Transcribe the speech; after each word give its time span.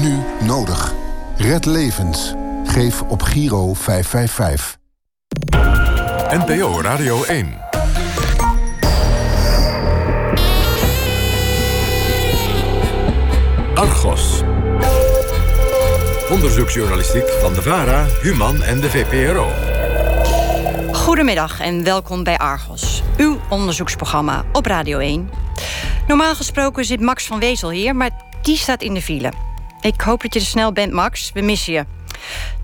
nu 0.00 0.22
nodig. 0.46 0.94
Red 1.36 1.64
levens. 1.64 2.34
Geef 2.64 3.02
op 3.02 3.22
Giro 3.22 3.74
555. 3.74 4.76
NPO 6.30 6.80
Radio 6.80 7.24
1. 7.24 7.58
Argos. 13.74 14.42
Onderzoeksjournalistiek 16.30 17.28
van 17.28 17.52
de 17.52 17.62
VARA, 17.62 18.06
Human 18.22 18.62
en 18.62 18.80
de 18.80 18.90
VPRO. 18.90 19.48
Goedemiddag 20.92 21.60
en 21.60 21.84
welkom 21.84 22.24
bij 22.24 22.38
Argos, 22.38 23.02
uw 23.16 23.38
onderzoeksprogramma 23.48 24.44
op 24.52 24.66
Radio 24.66 24.98
1. 24.98 25.30
Normaal 26.06 26.34
gesproken 26.34 26.84
zit 26.84 27.00
Max 27.00 27.26
van 27.26 27.38
Wezel 27.38 27.70
hier, 27.70 27.96
maar 27.96 28.10
die 28.42 28.56
staat 28.56 28.82
in 28.82 28.94
de 28.94 29.02
file. 29.02 29.47
Ik 29.88 30.00
hoop 30.00 30.22
dat 30.22 30.34
je 30.34 30.40
er 30.40 30.46
snel 30.46 30.72
bent, 30.72 30.92
Max. 30.92 31.30
We 31.34 31.40
missen 31.40 31.72
je. 31.72 31.84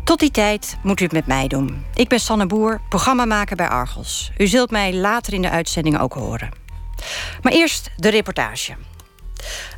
Tot 0.05 0.19
die 0.19 0.31
tijd 0.31 0.77
moet 0.83 1.01
u 1.01 1.05
het 1.05 1.13
met 1.13 1.27
mij 1.27 1.49
doen. 1.49 1.85
Ik 1.95 2.09
ben 2.09 2.21
Sanne 2.21 2.47
Boer, 2.47 2.81
programmamaker 2.89 3.57
bij 3.57 3.69
Argos. 3.69 4.31
U 4.39 4.47
zult 4.47 4.71
mij 4.71 4.95
later 4.95 5.33
in 5.33 5.43
de 5.43 5.51
uitzending 5.51 5.99
ook 5.99 6.13
horen. 6.13 6.51
Maar 7.43 7.53
eerst 7.53 7.91
de 7.97 8.09
reportage. 8.09 8.77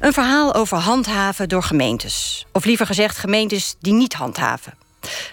Een 0.00 0.12
verhaal 0.12 0.54
over 0.54 0.78
handhaven 0.78 1.48
door 1.48 1.62
gemeentes. 1.62 2.46
Of 2.52 2.64
liever 2.64 2.86
gezegd 2.86 3.18
gemeentes 3.18 3.76
die 3.80 3.92
niet 3.92 4.14
handhaven. 4.14 4.74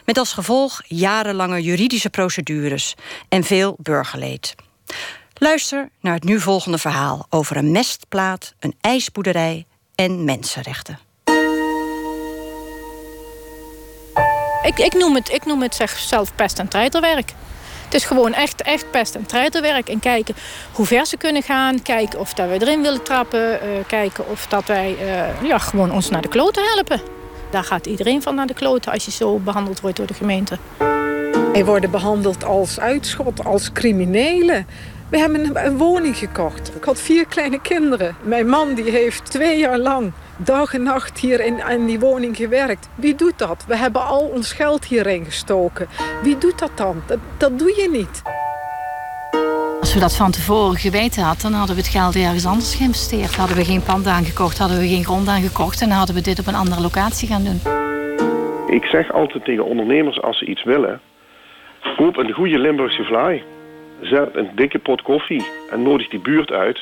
Met 0.05 0.18
als 0.18 0.34
gevolg 0.34 0.82
jarenlange 0.88 1.62
juridische 1.62 2.09
procedures 2.09 2.95
en 3.30 3.43
veel 3.43 3.76
burgerleed. 3.80 4.55
Luister 5.34 5.90
naar 6.02 6.13
het 6.13 6.23
nu 6.23 6.40
volgende 6.40 6.77
verhaal 6.77 7.26
over 7.30 7.57
een 7.57 7.71
mestplaat, 7.71 8.54
een 8.59 8.76
ijsboerderij 8.82 9.66
en 9.95 10.23
mensenrechten. 10.23 10.99
Ik, 14.63 14.77
ik, 14.77 14.94
noem 14.94 15.16
het, 15.16 15.31
ik 15.31 15.45
noem 15.45 15.62
het 15.62 15.80
zelf 15.95 16.35
pest- 16.35 16.60
en 16.60 16.68
treiterwerk. 16.68 17.34
Het 17.84 17.93
is 17.93 18.05
gewoon 18.05 18.34
echt, 18.34 18.62
echt 18.62 18.91
pest- 18.91 19.15
en 19.15 19.26
treiterwerk. 19.26 19.90
En 19.90 19.99
kijken 19.99 20.35
hoe 20.71 20.85
ver 20.85 21.05
ze 21.05 21.18
kunnen 21.18 21.43
gaan. 21.43 21.82
Kijken 21.82 22.20
of 22.20 22.34
dat 22.34 22.48
wij 22.48 22.60
erin 22.60 22.82
willen 22.82 23.04
trappen. 23.04 23.40
Uh, 23.40 23.60
kijken 23.87 24.29
of 24.29 24.48
dat 24.48 24.65
wij 24.65 24.96
uh, 25.02 25.48
ja, 25.48 25.57
gewoon 25.57 25.91
ons 25.91 26.10
naar 26.10 26.21
de 26.21 26.27
kloten 26.27 26.63
helpen. 26.74 27.02
Daar 27.49 27.63
gaat 27.63 27.85
iedereen 27.85 28.21
van 28.21 28.35
naar 28.35 28.48
de 28.48 28.54
kloten 28.54 28.91
als 28.91 29.05
je 29.05 29.12
zo 29.12 29.37
behandeld 29.37 29.82
wordt 29.82 29.98
door 29.98 30.07
de 30.07 30.13
gemeente. 30.13 30.57
Wij 31.54 31.65
worden 31.65 31.91
behandeld 31.91 32.43
als 32.43 32.80
uitschot, 32.80 33.46
als 33.46 33.71
criminelen. 33.71 34.68
We 35.09 35.18
hebben 35.18 35.65
een, 35.65 35.77
woning 35.77 36.18
gekocht. 36.18 36.76
Ik 36.76 36.84
had 36.84 36.99
vier 36.99 37.26
kleine 37.26 37.62
kinderen. 37.62 38.15
Mijn 38.21 38.48
man 38.48 38.74
die 38.74 38.91
heeft 38.91 39.32
twee 39.32 39.59
jaar 39.59 39.77
lang 39.77 40.12
dag 40.44 40.74
en 40.74 40.84
nacht 40.84 41.20
hier 41.20 41.46
in, 41.46 41.63
in 41.70 41.86
die 41.86 41.99
woning 41.99 42.36
gewerkt. 42.36 42.90
Wie 42.96 43.16
doet 43.16 43.40
dat? 43.40 43.66
We 43.68 43.77
hebben 43.77 44.05
al 44.05 44.27
ons 44.34 44.54
geld 44.54 44.86
hierin 44.86 45.26
gestoken. 45.26 45.88
Wie 46.24 46.38
doet 46.38 46.60
dat 46.60 46.72
dan? 46.76 47.04
Dat, 47.05 47.20
dat 47.38 47.60
doe 47.60 47.74
je 47.82 47.90
niet. 47.91 48.22
Als 49.80 49.94
we 49.94 49.99
dat 49.99 50.16
van 50.16 50.32
tevoren 50.32 50.77
geweten 50.77 51.24
hadden, 51.24 51.41
dan 51.41 51.54
hadden 51.54 51.76
we 51.76 51.82
het 51.82 51.91
geld 51.91 52.16
ergens 52.16 52.46
anders 52.46 52.76
geïnvesteerd. 52.76 53.36
Hadden 53.36 53.58
we 53.58 53.66
geen 53.66 53.84
pand 53.84 54.08
aangekocht, 54.08 54.58
hadden 54.58 54.80
we 54.80 54.88
geen 54.88 55.04
grond 55.04 55.27
aangekocht 55.27 55.82
en 55.82 55.90
hadden 55.90 56.16
we 56.16 56.21
dit 56.21 56.40
op 56.40 56.48
een 56.48 56.55
andere 56.55 56.82
locatie 56.82 57.27
gaan 57.27 57.44
doen. 57.44 57.60
Ik 58.76 58.84
zeg 58.84 59.12
altijd 59.14 59.46
tegen 59.46 59.66
ondernemers 59.66 60.21
als 60.21 60.38
ze 60.38 60.46
iets 60.46 60.64
willen, 60.64 61.02
koop 61.98 62.18
een 62.18 62.32
goede 62.32 62.60
Limburgse 62.60 63.04
vlaai. 63.04 63.44
Zet 64.02 64.36
een 64.36 64.50
dikke 64.56 64.80
pot 64.80 65.02
koffie 65.02 65.46
en 65.72 65.84
nodig 65.84 66.09
die 66.09 66.19
buurt 66.19 66.52
uit. 66.52 66.80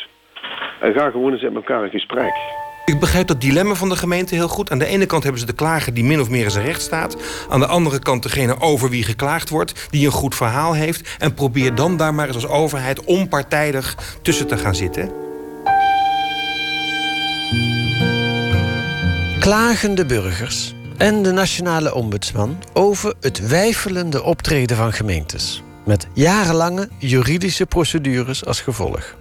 En 0.79 0.93
ga 0.93 1.09
gewoon 1.09 1.31
eens 1.31 1.41
met 1.41 1.55
elkaar 1.55 1.83
in 1.83 1.89
gesprek. 1.89 2.33
Ik 2.85 2.99
begrijp 2.99 3.27
dat 3.27 3.41
dilemma 3.41 3.73
van 3.73 3.89
de 3.89 3.95
gemeente 3.95 4.35
heel 4.35 4.47
goed. 4.47 4.71
Aan 4.71 4.79
de 4.79 4.85
ene 4.85 5.05
kant 5.05 5.23
hebben 5.23 5.41
ze 5.41 5.47
de 5.47 5.53
klager 5.53 5.93
die 5.93 6.03
min 6.03 6.21
of 6.21 6.29
meer 6.29 6.43
in 6.43 6.51
zijn 6.51 6.65
recht 6.65 6.81
staat. 6.81 7.15
Aan 7.49 7.59
de 7.59 7.65
andere 7.65 7.99
kant 7.99 8.23
degene 8.23 8.59
over 8.59 8.89
wie 8.89 9.03
geklaagd 9.03 9.49
wordt... 9.49 9.87
die 9.89 10.05
een 10.05 10.11
goed 10.11 10.35
verhaal 10.35 10.73
heeft. 10.73 11.09
En 11.19 11.33
probeer 11.33 11.75
dan 11.75 11.97
daar 11.97 12.13
maar 12.13 12.27
eens 12.27 12.35
als 12.35 12.47
overheid 12.47 13.03
onpartijdig 13.03 13.97
tussen 14.21 14.47
te 14.47 14.57
gaan 14.57 14.75
zitten. 14.75 15.11
Klagende 19.39 20.05
burgers 20.05 20.75
en 20.97 21.23
de 21.23 21.31
nationale 21.31 21.93
ombudsman... 21.93 22.63
over 22.73 23.13
het 23.19 23.47
wijfelende 23.47 24.23
optreden 24.23 24.77
van 24.77 24.93
gemeentes. 24.93 25.63
Met 25.85 26.07
jarenlange 26.13 26.89
juridische 26.97 27.65
procedures 27.65 28.45
als 28.45 28.61
gevolg. 28.61 29.19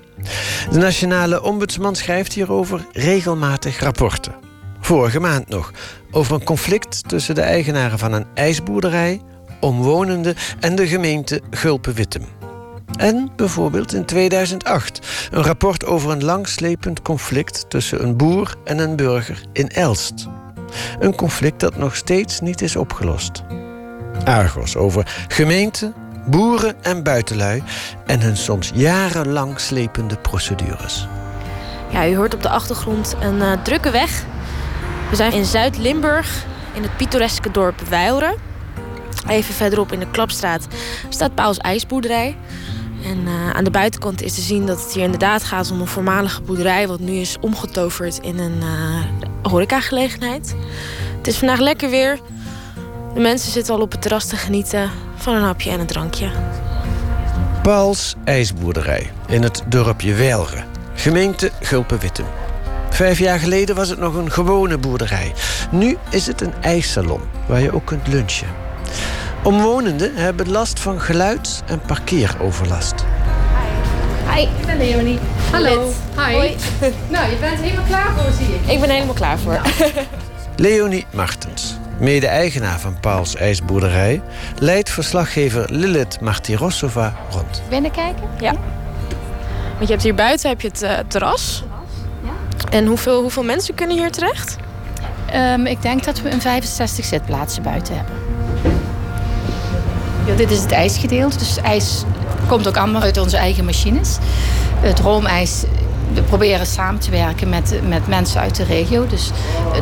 De 0.70 0.78
Nationale 0.78 1.42
Ombudsman 1.42 1.96
schrijft 1.96 2.32
hierover 2.32 2.86
regelmatig 2.92 3.80
rapporten. 3.80 4.34
Vorige 4.80 5.20
maand 5.20 5.48
nog 5.48 5.72
over 6.10 6.34
een 6.34 6.44
conflict 6.44 7.08
tussen 7.08 7.34
de 7.34 7.40
eigenaren 7.40 7.98
van 7.98 8.12
een 8.12 8.26
ijsboerderij, 8.34 9.20
omwonenden 9.60 10.34
en 10.60 10.74
de 10.74 10.86
gemeente 10.86 11.40
Gulpen-Wittem. 11.50 12.24
En 12.98 13.30
bijvoorbeeld 13.36 13.94
in 13.94 14.04
2008 14.04 15.28
een 15.30 15.42
rapport 15.42 15.84
over 15.84 16.10
een 16.10 16.24
langslepend 16.24 17.02
conflict 17.02 17.70
tussen 17.70 18.02
een 18.02 18.16
boer 18.16 18.54
en 18.64 18.78
een 18.78 18.96
burger 18.96 19.42
in 19.52 19.68
Elst. 19.68 20.26
Een 20.98 21.14
conflict 21.14 21.60
dat 21.60 21.76
nog 21.76 21.96
steeds 21.96 22.40
niet 22.40 22.62
is 22.62 22.76
opgelost. 22.76 23.42
Argos 24.24 24.76
over 24.76 25.24
gemeente, 25.28 25.92
boeren 26.26 26.74
en 26.82 27.02
buitenlui 27.02 27.62
en 28.06 28.20
hun 28.20 28.36
soms 28.36 28.70
jarenlang 28.74 29.60
slepende 29.60 30.16
procedures. 30.16 31.06
Ja, 31.90 32.08
u 32.08 32.16
hoort 32.16 32.34
op 32.34 32.42
de 32.42 32.48
achtergrond 32.48 33.16
een 33.20 33.36
uh, 33.36 33.52
drukke 33.62 33.90
weg. 33.90 34.24
We 35.10 35.16
zijn 35.16 35.32
in 35.32 35.44
Zuid-Limburg, 35.44 36.44
in 36.72 36.82
het 36.82 36.96
pittoreske 36.96 37.50
dorp 37.50 37.80
Weileren. 37.80 38.34
Even 39.28 39.54
verderop 39.54 39.92
in 39.92 39.98
de 39.98 40.10
Klapstraat 40.10 40.66
staat 41.08 41.34
Pauls 41.34 41.58
IJsboerderij. 41.58 42.36
En 43.04 43.18
uh, 43.18 43.50
aan 43.50 43.64
de 43.64 43.70
buitenkant 43.70 44.22
is 44.22 44.34
te 44.34 44.40
zien 44.40 44.66
dat 44.66 44.82
het 44.82 44.92
hier 44.92 45.04
inderdaad 45.04 45.44
gaat 45.44 45.70
om 45.70 45.80
een 45.80 45.86
voormalige 45.86 46.42
boerderij... 46.42 46.88
wat 46.88 47.00
nu 47.00 47.12
is 47.12 47.36
omgetoverd 47.40 48.18
in 48.18 48.38
een 48.38 48.58
uh, 48.62 49.04
horecagelegenheid. 49.42 50.54
Het 51.16 51.26
is 51.26 51.38
vandaag 51.38 51.58
lekker 51.58 51.90
weer. 51.90 52.18
De 53.14 53.20
mensen 53.20 53.52
zitten 53.52 53.74
al 53.74 53.80
op 53.80 53.92
het 53.92 54.02
terras 54.02 54.26
te 54.26 54.36
genieten 54.36 54.90
van 55.16 55.34
een 55.34 55.42
hapje 55.42 55.70
en 55.70 55.80
een 55.80 55.86
drankje. 55.86 56.30
Pauls 57.62 58.14
IJsboerderij 58.24 59.10
in 59.26 59.42
het 59.42 59.62
dorpje 59.66 60.14
Weilre, 60.14 60.62
gemeente 60.94 61.50
Gulpen-Wittem. 61.60 62.26
Vijf 62.90 63.18
jaar 63.18 63.38
geleden 63.38 63.74
was 63.74 63.88
het 63.88 63.98
nog 63.98 64.14
een 64.14 64.30
gewone 64.30 64.78
boerderij. 64.78 65.32
Nu 65.70 65.96
is 66.10 66.26
het 66.26 66.40
een 66.40 66.52
ijssalon 66.60 67.20
waar 67.46 67.60
je 67.60 67.72
ook 67.74 67.84
kunt 67.86 68.08
lunchen. 68.08 68.48
Omwonenden 69.42 70.14
hebben 70.14 70.50
last 70.50 70.80
van 70.80 71.00
geluid- 71.00 71.62
en 71.66 71.80
parkeeroverlast. 71.80 72.94
Hi, 74.34 74.40
ik 74.42 74.66
ben 74.66 74.76
Leonie. 74.76 75.18
Hallo. 75.50 75.92
Hi. 76.16 76.34
Hoi. 76.34 76.56
Nou, 77.08 77.30
je 77.30 77.36
bent 77.40 77.60
helemaal 77.60 77.84
klaar 77.84 78.12
voor, 78.16 78.32
zie 78.32 78.54
ik. 78.54 78.70
Ik 78.72 78.80
ben 78.80 78.90
helemaal 78.90 79.14
klaar 79.14 79.38
voor. 79.38 79.52
Nou. 79.52 79.66
Leonie 80.56 81.06
Martens, 81.12 81.76
mede-eigenaar 82.00 82.80
van 82.80 83.00
Pauls 83.00 83.34
IJsboerderij, 83.34 84.22
leidt 84.58 84.90
verslaggever 84.90 85.66
Lilith 85.72 86.20
Martirosova 86.20 87.14
rond. 87.30 87.62
Binnenkijken? 87.68 88.28
Ja. 88.40 88.52
Want 89.70 89.86
je 89.86 89.90
hebt 89.94 90.02
hier 90.02 90.14
buiten 90.14 90.48
heb 90.48 90.60
je 90.60 90.68
het 90.68 90.82
uh, 90.82 90.98
terras. 91.08 91.64
Ja. 92.22 92.30
En 92.70 92.86
hoeveel, 92.86 93.20
hoeveel 93.20 93.44
mensen 93.44 93.74
kunnen 93.74 93.96
hier 93.96 94.10
terecht? 94.10 94.56
Um, 95.34 95.66
ik 95.66 95.82
denk 95.82 96.04
dat 96.04 96.22
we 96.22 96.30
een 96.30 96.40
65 96.40 97.04
zitplaatsen 97.04 97.62
buiten 97.62 97.96
hebben. 97.96 98.14
Ja, 100.26 100.34
dit 100.34 100.50
is 100.50 100.60
het 100.62 100.72
ijsgedeelte. 100.72 101.38
Dus 101.38 101.56
ijs 101.56 102.04
komt 102.48 102.68
ook 102.68 102.76
allemaal 102.76 103.02
uit 103.02 103.18
onze 103.18 103.36
eigen 103.36 103.64
machines. 103.64 104.16
Het 104.80 104.98
roomijs 104.98 105.64
we 106.14 106.22
proberen 106.22 106.66
samen 106.66 107.00
te 107.00 107.10
werken 107.10 107.48
met, 107.48 107.80
met 107.88 108.06
mensen 108.06 108.40
uit 108.40 108.56
de 108.56 108.64
regio. 108.64 109.06
Dus 109.06 109.30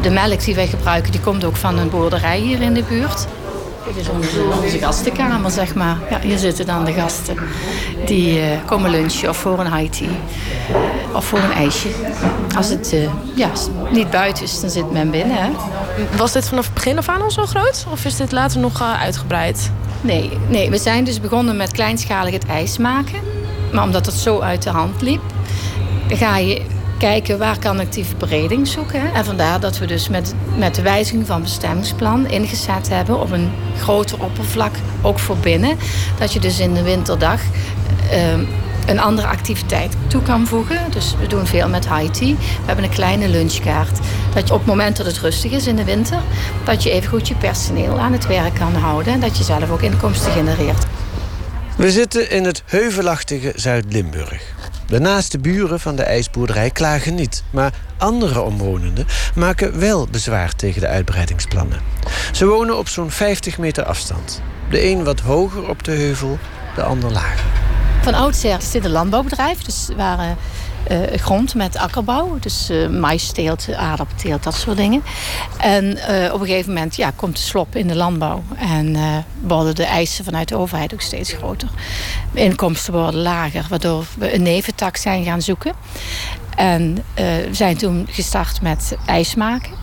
de 0.02 0.10
melk 0.10 0.44
die 0.44 0.54
wij 0.54 0.66
gebruiken, 0.66 1.12
die 1.12 1.20
komt 1.20 1.44
ook 1.44 1.56
van 1.56 1.78
een 1.78 1.90
boerderij 1.90 2.38
hier 2.38 2.60
in 2.60 2.74
de 2.74 2.82
buurt. 2.82 3.26
Dit 3.86 3.96
is 3.96 4.08
onze, 4.08 4.42
onze 4.62 4.78
gastenkamer, 4.78 5.50
zeg 5.50 5.74
maar. 5.74 5.96
Ja, 6.10 6.20
hier 6.20 6.38
zitten 6.38 6.66
dan 6.66 6.84
de 6.84 6.92
gasten. 6.92 7.36
Die 8.06 8.40
uh, 8.40 8.46
komen 8.66 8.90
lunchen 8.90 9.28
of 9.28 9.36
voor 9.36 9.58
een 9.58 9.74
high 9.74 9.92
tea. 9.92 10.08
Of 11.12 11.24
voor 11.24 11.38
een 11.38 11.52
ijsje. 11.52 11.88
Als 12.56 12.68
het 12.68 12.92
uh, 12.94 13.08
ja, 13.34 13.50
niet 13.90 14.10
buiten 14.10 14.44
is, 14.44 14.60
dan 14.60 14.70
zit 14.70 14.92
men 14.92 15.10
binnen. 15.10 15.36
Hè. 15.36 15.50
Was 16.16 16.32
dit 16.32 16.48
vanaf 16.48 16.64
het 16.64 16.74
begin 16.74 16.98
af 16.98 17.08
aan 17.08 17.22
al 17.22 17.30
zo 17.30 17.46
groot? 17.46 17.86
Of 17.90 18.04
is 18.04 18.16
dit 18.16 18.32
later 18.32 18.60
nog 18.60 18.80
uh, 18.80 19.00
uitgebreid? 19.00 19.70
Nee, 20.00 20.30
nee, 20.48 20.70
we 20.70 20.78
zijn 20.78 21.04
dus 21.04 21.20
begonnen 21.20 21.56
met 21.56 21.72
kleinschalig 21.72 22.32
het 22.32 22.46
ijs 22.46 22.78
maken. 22.78 23.20
Maar 23.72 23.84
omdat 23.84 24.06
het 24.06 24.14
zo 24.14 24.40
uit 24.40 24.62
de 24.62 24.70
hand 24.70 25.02
liep, 25.02 25.22
ga 26.08 26.36
je 26.36 26.62
kijken 26.98 27.38
waar 27.38 27.58
kan 27.58 27.80
ik 27.80 27.92
die 27.92 28.04
verbreding 28.04 28.68
zoeken. 28.68 29.14
En 29.14 29.24
vandaar 29.24 29.60
dat 29.60 29.78
we 29.78 29.86
dus 29.86 30.08
met, 30.08 30.34
met 30.56 30.74
de 30.74 30.82
wijziging 30.82 31.26
van 31.26 31.42
bestemmingsplan 31.42 32.26
ingezet 32.26 32.88
hebben 32.88 33.20
op 33.20 33.30
een 33.30 33.50
groter 33.78 34.22
oppervlak, 34.22 34.74
ook 35.02 35.18
voor 35.18 35.36
binnen. 35.36 35.76
Dat 36.18 36.32
je 36.32 36.40
dus 36.40 36.60
in 36.60 36.74
de 36.74 36.82
winterdag 36.82 37.40
uh, 38.12 38.32
een 38.86 38.98
andere 38.98 39.28
activiteit 39.28 39.96
toe 40.06 40.22
kan 40.22 40.46
voegen. 40.46 40.90
Dus 40.90 41.14
we 41.20 41.26
doen 41.26 41.46
veel 41.46 41.68
met 41.68 41.88
high. 41.88 42.18
We 42.20 42.36
hebben 42.64 42.84
een 42.84 42.90
kleine 42.90 43.28
lunchkaart. 43.28 43.98
Dat 44.34 44.48
je 44.48 44.54
op 44.54 44.58
het 44.58 44.68
moment 44.68 44.96
dat 44.96 45.06
het 45.06 45.18
rustig 45.18 45.50
is 45.50 45.66
in 45.66 45.76
de 45.76 45.84
winter, 45.84 46.18
dat 46.64 46.82
je 46.82 46.90
even 46.90 47.08
goed 47.08 47.28
je 47.28 47.34
personeel 47.34 47.98
aan 47.98 48.12
het 48.12 48.26
werk 48.26 48.54
kan 48.54 48.74
houden 48.74 49.12
en 49.12 49.20
dat 49.20 49.38
je 49.38 49.44
zelf 49.44 49.70
ook 49.70 49.82
inkomsten 49.82 50.32
genereert. 50.32 50.86
We 51.76 51.90
zitten 51.90 52.30
in 52.30 52.44
het 52.44 52.62
heuvelachtige 52.66 53.52
Zuid-Limburg. 53.56 54.56
De 54.88 54.98
naaste 55.00 55.38
buren 55.38 55.80
van 55.80 55.96
de 55.96 56.02
ijsboerderij 56.02 56.70
klagen 56.70 57.14
niet, 57.14 57.42
maar 57.50 57.72
andere 57.98 58.40
omwonenden 58.40 59.06
maken 59.34 59.78
wel 59.78 60.06
bezwaar 60.10 60.54
tegen 60.54 60.80
de 60.80 60.86
uitbreidingsplannen. 60.86 61.80
Ze 62.32 62.46
wonen 62.46 62.78
op 62.78 62.88
zo'n 62.88 63.10
50 63.10 63.58
meter 63.58 63.84
afstand. 63.84 64.42
De 64.70 64.84
een 64.84 65.04
wat 65.04 65.20
hoger 65.20 65.68
op 65.68 65.84
de 65.84 65.90
heuvel, 65.90 66.38
de 66.74 66.82
ander 66.82 67.12
lager. 67.12 67.50
Van 68.02 68.14
oudsher 68.14 68.58
is 68.58 68.70
dit 68.70 68.84
een 68.84 68.90
landbouwbedrijf, 68.90 69.58
dus 69.62 69.88
waren 69.96 70.36
uh, 70.90 70.98
grond 71.14 71.54
met 71.54 71.76
akkerbouw. 71.76 72.36
Dus 72.40 72.70
uh, 72.70 72.88
maïsteelt, 72.88 73.74
aardappelteelt, 73.74 74.42
dat 74.42 74.54
soort 74.54 74.76
dingen. 74.76 75.02
En 75.58 75.84
uh, 75.84 76.32
op 76.32 76.40
een 76.40 76.46
gegeven 76.46 76.72
moment 76.72 76.96
ja, 76.96 77.12
komt 77.16 77.36
de 77.36 77.42
slop 77.42 77.76
in 77.76 77.88
de 77.88 77.96
landbouw. 77.96 78.42
En 78.56 78.96
worden 79.40 79.74
de 79.74 79.84
eisen 79.84 80.24
vanuit 80.24 80.48
de 80.48 80.56
overheid 80.56 80.92
ook 80.92 81.00
steeds 81.00 81.32
groter. 81.32 81.68
De 82.32 82.40
inkomsten 82.40 82.92
worden 82.92 83.20
lager, 83.20 83.66
waardoor 83.68 84.04
we 84.18 84.34
een 84.34 84.42
neventak 84.42 84.96
zijn 84.96 85.24
gaan 85.24 85.42
zoeken. 85.42 85.72
En 86.56 87.04
we 87.14 87.48
zijn 87.50 87.76
toen 87.76 88.06
gestart 88.10 88.62
met 88.62 88.96
ijs 89.06 89.34
maken. 89.34 89.78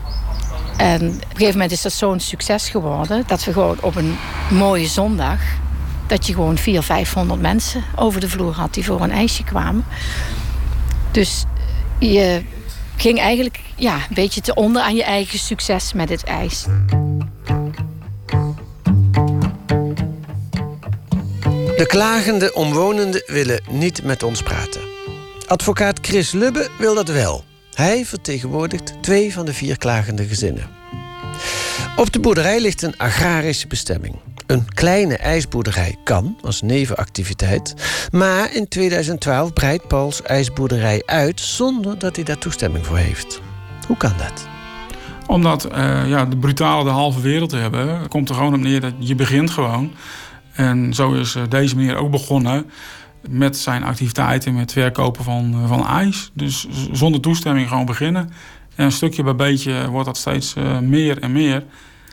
En 0.78 1.02
op 1.02 1.02
een 1.02 1.22
gegeven 1.32 1.54
moment 1.54 1.72
is 1.72 1.82
dat 1.82 1.92
zo'n 1.92 2.20
succes 2.20 2.70
geworden... 2.70 3.24
dat 3.28 3.44
we 3.44 3.54
gewoon 3.54 3.78
op 3.82 3.96
een 3.96 4.18
mooie 4.50 4.88
zondag... 4.88 5.40
dat 6.08 6.28
je 6.28 6.34
gewoon 6.34 6.58
400, 6.58 6.86
500 6.86 7.42
mensen 7.42 7.84
over 7.96 8.20
de 8.20 8.30
vloer 8.30 8.54
had... 8.54 8.74
die 8.74 8.86
voor 8.86 9.02
een 9.02 9.12
ijsje 9.12 9.44
kwamen. 9.44 9.86
Dus 11.16 11.44
je 12.00 12.42
ging 12.98 13.20
eigenlijk 13.20 13.60
ja, 13.76 13.96
een 13.96 14.16
beetje 14.16 14.42
te 14.42 14.54
onder 14.54 14.82
aan 14.82 14.96
je 14.96 15.04
eigen 15.04 15.40
succes 15.40 15.94
met 15.94 16.10
het 16.10 16.24
ijs. 16.24 16.66
De 21.78 21.86
klagende 21.88 22.54
omwonenden 22.54 23.24
willen 23.26 23.64
niet 23.70 24.04
met 24.04 24.24
ons 24.24 24.42
praten. 24.42 24.82
Advocaat 25.48 26.00
Chris 26.02 26.32
Lubbe 26.32 26.70
wil 26.80 26.96
dat 26.96 27.08
wel. 27.08 27.44
Hij 27.74 28.06
vertegenwoordigt 28.06 28.94
twee 29.02 29.34
van 29.34 29.46
de 29.46 29.54
vier 29.54 29.78
klagende 29.78 30.26
gezinnen. 30.26 30.70
Op 31.96 32.14
de 32.14 32.20
boerderij 32.20 32.60
ligt 32.60 32.82
een 32.82 32.98
agrarische 32.98 33.68
bestemming. 33.68 34.16
Een 34.48 34.74
kleine 34.74 35.18
ijsboerderij 35.18 35.96
kan 36.04 36.38
als 36.42 36.62
nevenactiviteit. 36.62 37.76
Maar 38.12 38.54
in 38.54 38.68
2012 38.68 39.54
breidt 39.54 39.88
Pauls 39.88 40.22
ijsboerderij 40.22 41.04
uit 41.06 41.40
zonder 41.40 42.00
dat 42.00 42.16
hij 42.16 42.26
daar 42.26 42.38
toestemming 42.38 42.86
voor 42.86 42.98
heeft. 42.98 43.42
Hoe 43.88 43.98
kan 43.98 44.14
dat? 44.18 44.48
Omdat 45.28 45.68
uh, 45.72 46.10
ja, 46.10 46.26
de 46.26 46.38
brutale 46.38 46.84
de 46.84 46.90
halve 46.90 47.22
wereld 47.22 47.52
hebben, 47.52 48.08
komt 48.08 48.30
er 48.30 48.36
gewoon 48.36 48.54
op 48.54 48.60
neer 48.60 48.82
dat 48.82 48.94
je 48.98 49.16
begint 49.16 49.50
gewoon. 49.50 49.92
En 50.52 50.94
zo 50.94 51.14
is 51.14 51.36
uh, 51.36 51.44
deze 51.50 51.76
meneer 51.76 51.96
ook 51.96 52.12
begonnen 52.12 52.70
met 53.30 53.58
zijn 53.58 53.84
activiteiten 53.84 54.56
met 54.56 54.72
verkopen 54.72 55.24
van, 55.24 55.54
uh, 55.56 55.68
van 55.68 55.88
ijs. 55.88 56.32
Dus 56.34 56.68
zonder 56.92 57.22
toestemming 57.22 57.68
gewoon 57.68 57.86
beginnen. 57.86 58.30
En 58.76 58.92
stukje 58.92 59.24
bij 59.24 59.36
beetje 59.36 59.90
wordt 59.90 60.06
dat 60.06 60.18
steeds 60.18 60.54
meer 60.82 61.22
en 61.22 61.32
meer. 61.32 61.64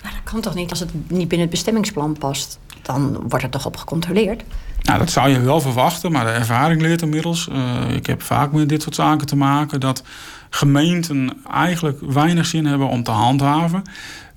Maar 0.02 0.12
dat 0.12 0.32
kan 0.32 0.40
toch 0.40 0.54
niet 0.54 0.70
als 0.70 0.80
het 0.80 0.94
niet 0.94 1.28
binnen 1.28 1.40
het 1.40 1.50
bestemmingsplan 1.50 2.16
past? 2.18 2.58
Dan 2.82 3.28
wordt 3.28 3.44
er 3.44 3.50
toch 3.50 3.66
op 3.66 3.76
gecontroleerd? 3.76 4.42
Nou, 4.82 4.98
dat 4.98 5.10
zou 5.10 5.28
je 5.28 5.40
wel 5.40 5.60
verwachten, 5.60 6.12
maar 6.12 6.24
de 6.24 6.30
ervaring 6.30 6.80
leert 6.80 7.02
inmiddels. 7.02 7.48
Uh, 7.52 7.90
ik 7.90 8.06
heb 8.06 8.22
vaak 8.22 8.52
met 8.52 8.68
dit 8.68 8.82
soort 8.82 8.94
zaken 8.94 9.26
te 9.26 9.36
maken 9.36 9.80
dat 9.80 10.02
gemeenten 10.50 11.36
eigenlijk 11.50 11.98
weinig 12.00 12.46
zin 12.46 12.66
hebben 12.66 12.88
om 12.88 13.02
te 13.02 13.10
handhaven. 13.10 13.82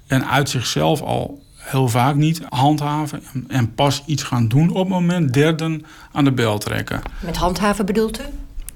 En 0.08 0.28
uit 0.28 0.50
zichzelf 0.50 1.02
al 1.02 1.44
heel 1.56 1.88
vaak 1.88 2.16
niet 2.16 2.42
handhaven 2.50 3.24
en 3.48 3.74
pas 3.74 4.04
iets 4.06 4.24
gaan 4.24 4.48
doen 4.48 4.70
op 4.70 4.76
het 4.76 4.88
moment 4.88 5.34
derden 5.34 5.86
aan 6.12 6.24
de 6.24 6.32
bel 6.32 6.58
trekken. 6.58 7.02
Met 7.20 7.38
handhaven 7.38 7.86
bedoelt 7.86 8.20
u? 8.20 8.24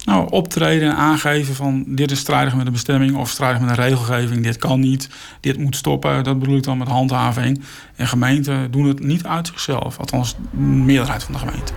Nou, 0.09 0.27
optreden 0.29 0.89
en 0.89 0.95
aangeven 0.95 1.55
van 1.55 1.83
dit 1.87 2.11
is 2.11 2.19
strijdig 2.19 2.55
met 2.55 2.65
de 2.65 2.71
bestemming 2.71 3.15
of 3.15 3.29
strijdig 3.29 3.61
met 3.61 3.75
de 3.75 3.81
regelgeving, 3.81 4.43
dit 4.43 4.57
kan 4.57 4.79
niet, 4.79 5.09
dit 5.39 5.57
moet 5.57 5.75
stoppen. 5.75 6.23
Dat 6.23 6.39
bedoel 6.39 6.57
ik 6.57 6.63
dan 6.63 6.77
met 6.77 6.87
handhaving. 6.87 7.61
En 7.95 8.07
gemeenten 8.07 8.71
doen 8.71 8.87
het 8.87 9.03
niet 9.03 9.25
uit 9.25 9.47
zichzelf, 9.47 9.99
althans 9.99 10.35
de 10.51 10.59
meerderheid 10.59 11.23
van 11.23 11.33
de 11.33 11.39
gemeente. 11.39 11.73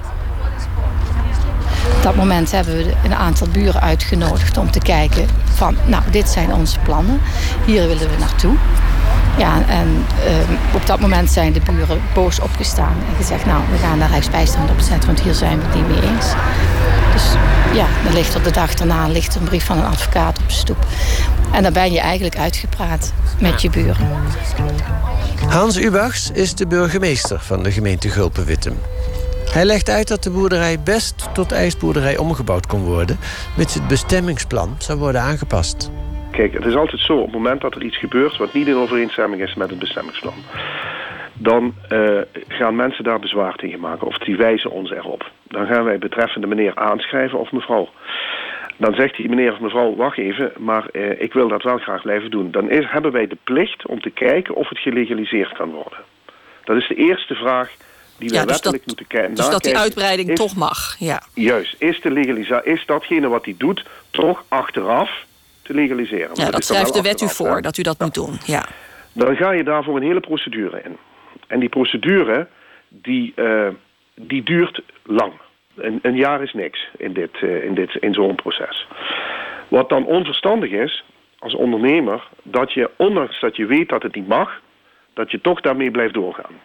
Op 1.96 2.02
dat 2.02 2.17
moment 2.17 2.50
hebben 2.50 2.76
we 2.76 2.94
een 3.05 3.14
aantal 3.14 3.49
buren 3.49 3.81
uitgenodigd 3.81 4.56
om 4.56 4.70
te 4.70 4.79
kijken 4.79 5.26
van, 5.44 5.76
nou, 5.87 6.02
dit 6.11 6.29
zijn 6.29 6.52
onze 6.52 6.79
plannen, 6.79 7.20
hier 7.67 7.87
willen 7.87 8.11
we 8.11 8.17
naartoe. 8.19 8.55
Ja, 9.38 9.69
en 9.69 9.88
uh, 9.88 10.75
op 10.75 10.87
dat 10.87 11.00
moment 11.00 11.31
zijn 11.31 11.52
de 11.52 11.61
buren 11.61 12.00
boos 12.14 12.40
opgestaan 12.40 12.96
en 13.08 13.17
gezegd, 13.17 13.46
nou, 13.46 13.62
we 13.70 13.76
gaan 13.79 13.99
daar 13.99 14.11
rechtsbijstand 14.11 14.70
op 14.70 14.81
zetten, 14.81 15.06
want 15.06 15.20
hier 15.20 15.34
zijn 15.34 15.58
we 15.58 15.64
het 15.64 15.75
niet 15.75 15.88
mee 15.88 16.11
eens. 16.11 16.34
Dus 17.12 17.35
ja, 17.75 17.87
dan 18.05 18.12
ligt 18.12 18.37
op 18.37 18.44
de 18.44 18.50
dag 18.50 18.75
daarna 18.75 19.09
ligt 19.09 19.35
een 19.35 19.44
brief 19.44 19.67
van 19.67 19.79
een 19.79 19.85
advocaat 19.85 20.38
op 20.38 20.49
de 20.49 20.55
stoep. 20.55 20.87
En 21.53 21.62
dan 21.62 21.73
ben 21.73 21.93
je 21.93 22.00
eigenlijk 22.00 22.37
uitgepraat 22.37 23.14
met 23.41 23.62
je 23.62 23.70
buren. 23.70 24.06
Hans 25.49 25.81
Ubachs 25.81 26.31
is 26.31 26.55
de 26.55 26.67
burgemeester 26.67 27.41
van 27.41 27.62
de 27.62 27.70
gemeente 27.70 28.09
Gulpen-Wittem. 28.09 28.79
Hij 29.53 29.64
legt 29.64 29.91
uit 29.91 30.09
dat 30.09 30.23
de 30.23 30.31
boerderij 30.31 30.81
best 30.85 31.29
tot 31.35 31.53
ijsboerderij 31.53 32.17
omgebouwd 32.17 32.67
kon 32.67 32.85
worden... 32.85 33.19
mits 33.56 33.75
het 33.75 33.88
bestemmingsplan 33.88 34.75
zou 34.79 34.99
worden 34.99 35.20
aangepast. 35.20 35.91
Kijk, 36.31 36.53
het 36.53 36.65
is 36.65 36.75
altijd 36.75 37.00
zo, 37.00 37.17
op 37.17 37.25
het 37.25 37.32
moment 37.35 37.61
dat 37.61 37.75
er 37.75 37.82
iets 37.82 37.99
gebeurt... 37.99 38.37
wat 38.37 38.53
niet 38.53 38.67
in 38.67 38.76
overeenstemming 38.76 39.43
is 39.43 39.55
met 39.55 39.70
het 39.70 39.79
bestemmingsplan... 39.79 40.35
dan 41.35 41.75
uh, 41.88 42.20
gaan 42.49 42.76
mensen 42.76 43.05
daar 43.05 43.19
bezwaar 43.19 43.55
tegen 43.55 43.81
maken 43.81 44.06
of 44.06 44.19
die 44.19 44.37
wijzen 44.37 44.70
ons 44.70 44.91
erop. 44.91 45.31
Dan 45.52 45.66
gaan 45.66 45.84
wij 45.84 45.99
betreffende 45.99 46.46
meneer 46.46 46.75
aanschrijven 46.75 47.38
of 47.38 47.52
mevrouw. 47.52 47.88
Dan 48.76 48.94
zegt 48.94 49.16
die 49.16 49.28
meneer 49.28 49.52
of 49.52 49.60
mevrouw, 49.60 49.94
wacht 49.96 50.19
even, 50.19 50.52
maar 50.58 50.87
uh, 50.93 51.20
ik 51.20 51.32
wil 51.32 51.49
dat 51.49 51.62
wel 51.62 51.78
graag 51.78 52.02
blijven 52.02 52.31
doen. 52.31 52.50
Dan 52.50 52.70
is, 52.70 52.84
hebben 52.88 53.12
wij 53.12 53.26
de 53.26 53.37
plicht 53.44 53.87
om 53.87 54.00
te 54.00 54.10
kijken 54.10 54.54
of 54.54 54.69
het 54.69 54.78
gelegaliseerd 54.78 55.52
kan 55.52 55.70
worden. 55.70 55.99
Dat 56.64 56.76
is 56.76 56.88
de 56.88 56.94
eerste 56.94 57.34
vraag 57.34 57.70
die 58.19 58.28
we 58.28 58.34
ja, 58.34 58.43
dus 58.43 58.52
wettelijk 58.52 58.87
moeten 58.87 59.06
kijken. 59.06 59.34
Dus 59.34 59.50
dat 59.50 59.62
die 59.62 59.76
uitbreiding 59.76 60.31
is, 60.31 60.38
toch 60.38 60.56
mag, 60.56 60.96
ja. 60.99 61.22
Juist, 61.34 61.75
is, 61.78 62.00
de 62.00 62.10
legalisa 62.10 62.62
is 62.62 62.87
datgene 62.87 63.28
wat 63.28 63.44
hij 63.44 63.55
doet 63.58 63.84
toch 64.10 64.44
achteraf 64.48 65.10
te 65.62 65.75
legaliseren? 65.75 66.31
Ja, 66.34 66.44
dat, 66.44 66.52
dat 66.52 66.64
schrijft 66.64 66.94
de 66.94 67.02
wet 67.02 67.20
u 67.20 67.28
voor, 67.28 67.55
hè? 67.55 67.60
dat 67.60 67.76
u 67.76 67.82
dat 67.82 67.98
moet 67.98 68.14
doen, 68.14 68.38
ja. 68.44 68.66
Dan 69.12 69.37
ga 69.37 69.50
je 69.50 69.64
daarvoor 69.64 69.96
een 69.96 70.02
hele 70.02 70.20
procedure 70.20 70.82
in. 70.84 70.96
En 71.46 71.60
die 71.60 71.69
procedure, 71.69 72.48
die, 72.88 73.32
uh, 73.36 73.69
die 74.15 74.43
duurt 74.43 74.82
lang. 75.03 75.32
Een, 75.77 75.99
een, 76.03 76.17
jaar 76.17 76.43
is 76.43 76.53
niks 76.53 76.89
in, 76.97 77.13
dit, 77.13 77.41
uh, 77.41 77.65
in, 77.65 77.75
dit, 77.75 77.94
in 77.94 78.15
zo'n 78.15 78.35
proces. 78.35 78.87
Wat 79.69 79.89
dan 79.89 80.06
onverstandig 80.06 80.71
is, 80.71 81.05
als 81.39 81.55
ondernemer, 81.55 82.29
dat 82.43 82.73
je, 82.73 82.91
ondanks 82.97 83.41
dat 83.41 83.56
je 83.56 83.67
weet 83.67 83.89
dat 83.89 84.03
het 84.03 84.15
niet 84.15 84.29
mag, 84.29 84.61
dat 85.15 85.31
je 85.31 85.41
toch 85.41 85.61
daarmee 85.61 85.91
blijft 85.91 86.15
doorgaan. 86.15 86.61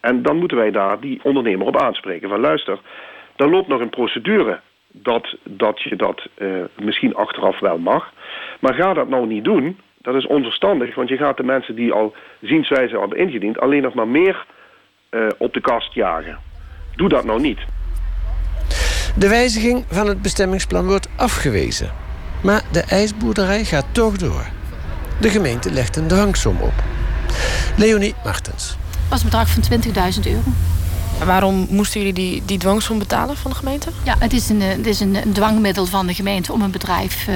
En 0.00 0.22
dan 0.22 0.36
moeten 0.36 0.56
wij 0.56 0.70
daar 0.70 1.00
die 1.00 1.20
ondernemer 1.22 1.66
op 1.66 1.82
aanspreken. 1.82 2.28
Van 2.28 2.40
luister, 2.40 2.78
er 3.36 3.50
loopt 3.50 3.68
nog 3.68 3.80
een 3.80 3.90
procedure 3.90 4.60
dat, 4.92 5.36
dat 5.42 5.82
je 5.82 5.96
dat 5.96 6.26
uh, 6.38 6.64
misschien 6.76 7.14
achteraf 7.14 7.58
wel 7.58 7.78
mag. 7.78 8.12
Maar 8.60 8.74
ga 8.74 8.94
dat 8.94 9.08
nou 9.08 9.26
niet 9.26 9.44
doen. 9.44 9.80
Dat 9.98 10.14
is 10.14 10.26
onverstandig, 10.26 10.94
want 10.94 11.08
je 11.08 11.16
gaat 11.16 11.36
de 11.36 11.42
mensen 11.42 11.74
die 11.74 11.92
al 11.92 12.14
zienswijze 12.40 12.98
hebben 12.98 13.18
ingediend... 13.18 13.60
alleen 13.60 13.82
nog 13.82 13.94
maar 13.94 14.08
meer 14.08 14.46
uh, 15.10 15.26
op 15.38 15.54
de 15.54 15.60
kast 15.60 15.92
jagen. 15.92 16.38
Doe 16.98 17.08
dat 17.08 17.24
nou 17.24 17.40
niet. 17.40 17.58
De 19.14 19.28
wijziging 19.28 19.84
van 19.90 20.06
het 20.06 20.22
bestemmingsplan 20.22 20.86
wordt 20.86 21.08
afgewezen. 21.16 21.90
Maar 22.42 22.62
de 22.70 22.80
ijsboerderij 22.80 23.64
gaat 23.64 23.84
toch 23.92 24.16
door. 24.16 24.46
De 25.20 25.30
gemeente 25.30 25.70
legt 25.70 25.96
een 25.96 26.06
dwangsom 26.06 26.56
op. 26.60 26.72
Leonie 27.76 28.14
Martens 28.24 28.76
was 29.08 29.18
een 29.18 29.24
bedrag 29.24 29.48
van 29.48 29.62
20.000 29.62 30.26
euro. 30.26 30.42
Waarom 31.24 31.66
moesten 31.70 32.00
jullie 32.00 32.14
die, 32.14 32.42
die 32.44 32.58
dwangsom 32.58 32.98
betalen 32.98 33.36
van 33.36 33.50
de 33.50 33.56
gemeente? 33.56 33.90
Ja, 34.02 34.16
het 34.18 34.32
is 34.32 34.48
een, 34.48 34.60
het 34.60 34.86
is 34.86 35.00
een, 35.00 35.14
een 35.14 35.32
dwangmiddel 35.32 35.86
van 35.86 36.06
de 36.06 36.14
gemeente 36.14 36.52
om 36.52 36.62
een 36.62 36.70
bedrijf 36.70 37.28
uh, 37.28 37.34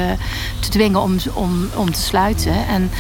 te 0.61 0.69
dwingen 0.69 1.01
om, 1.01 1.17
om, 1.33 1.69
om 1.75 1.93
te 1.93 2.01
sluiten. 2.01 2.67
En 2.67 2.91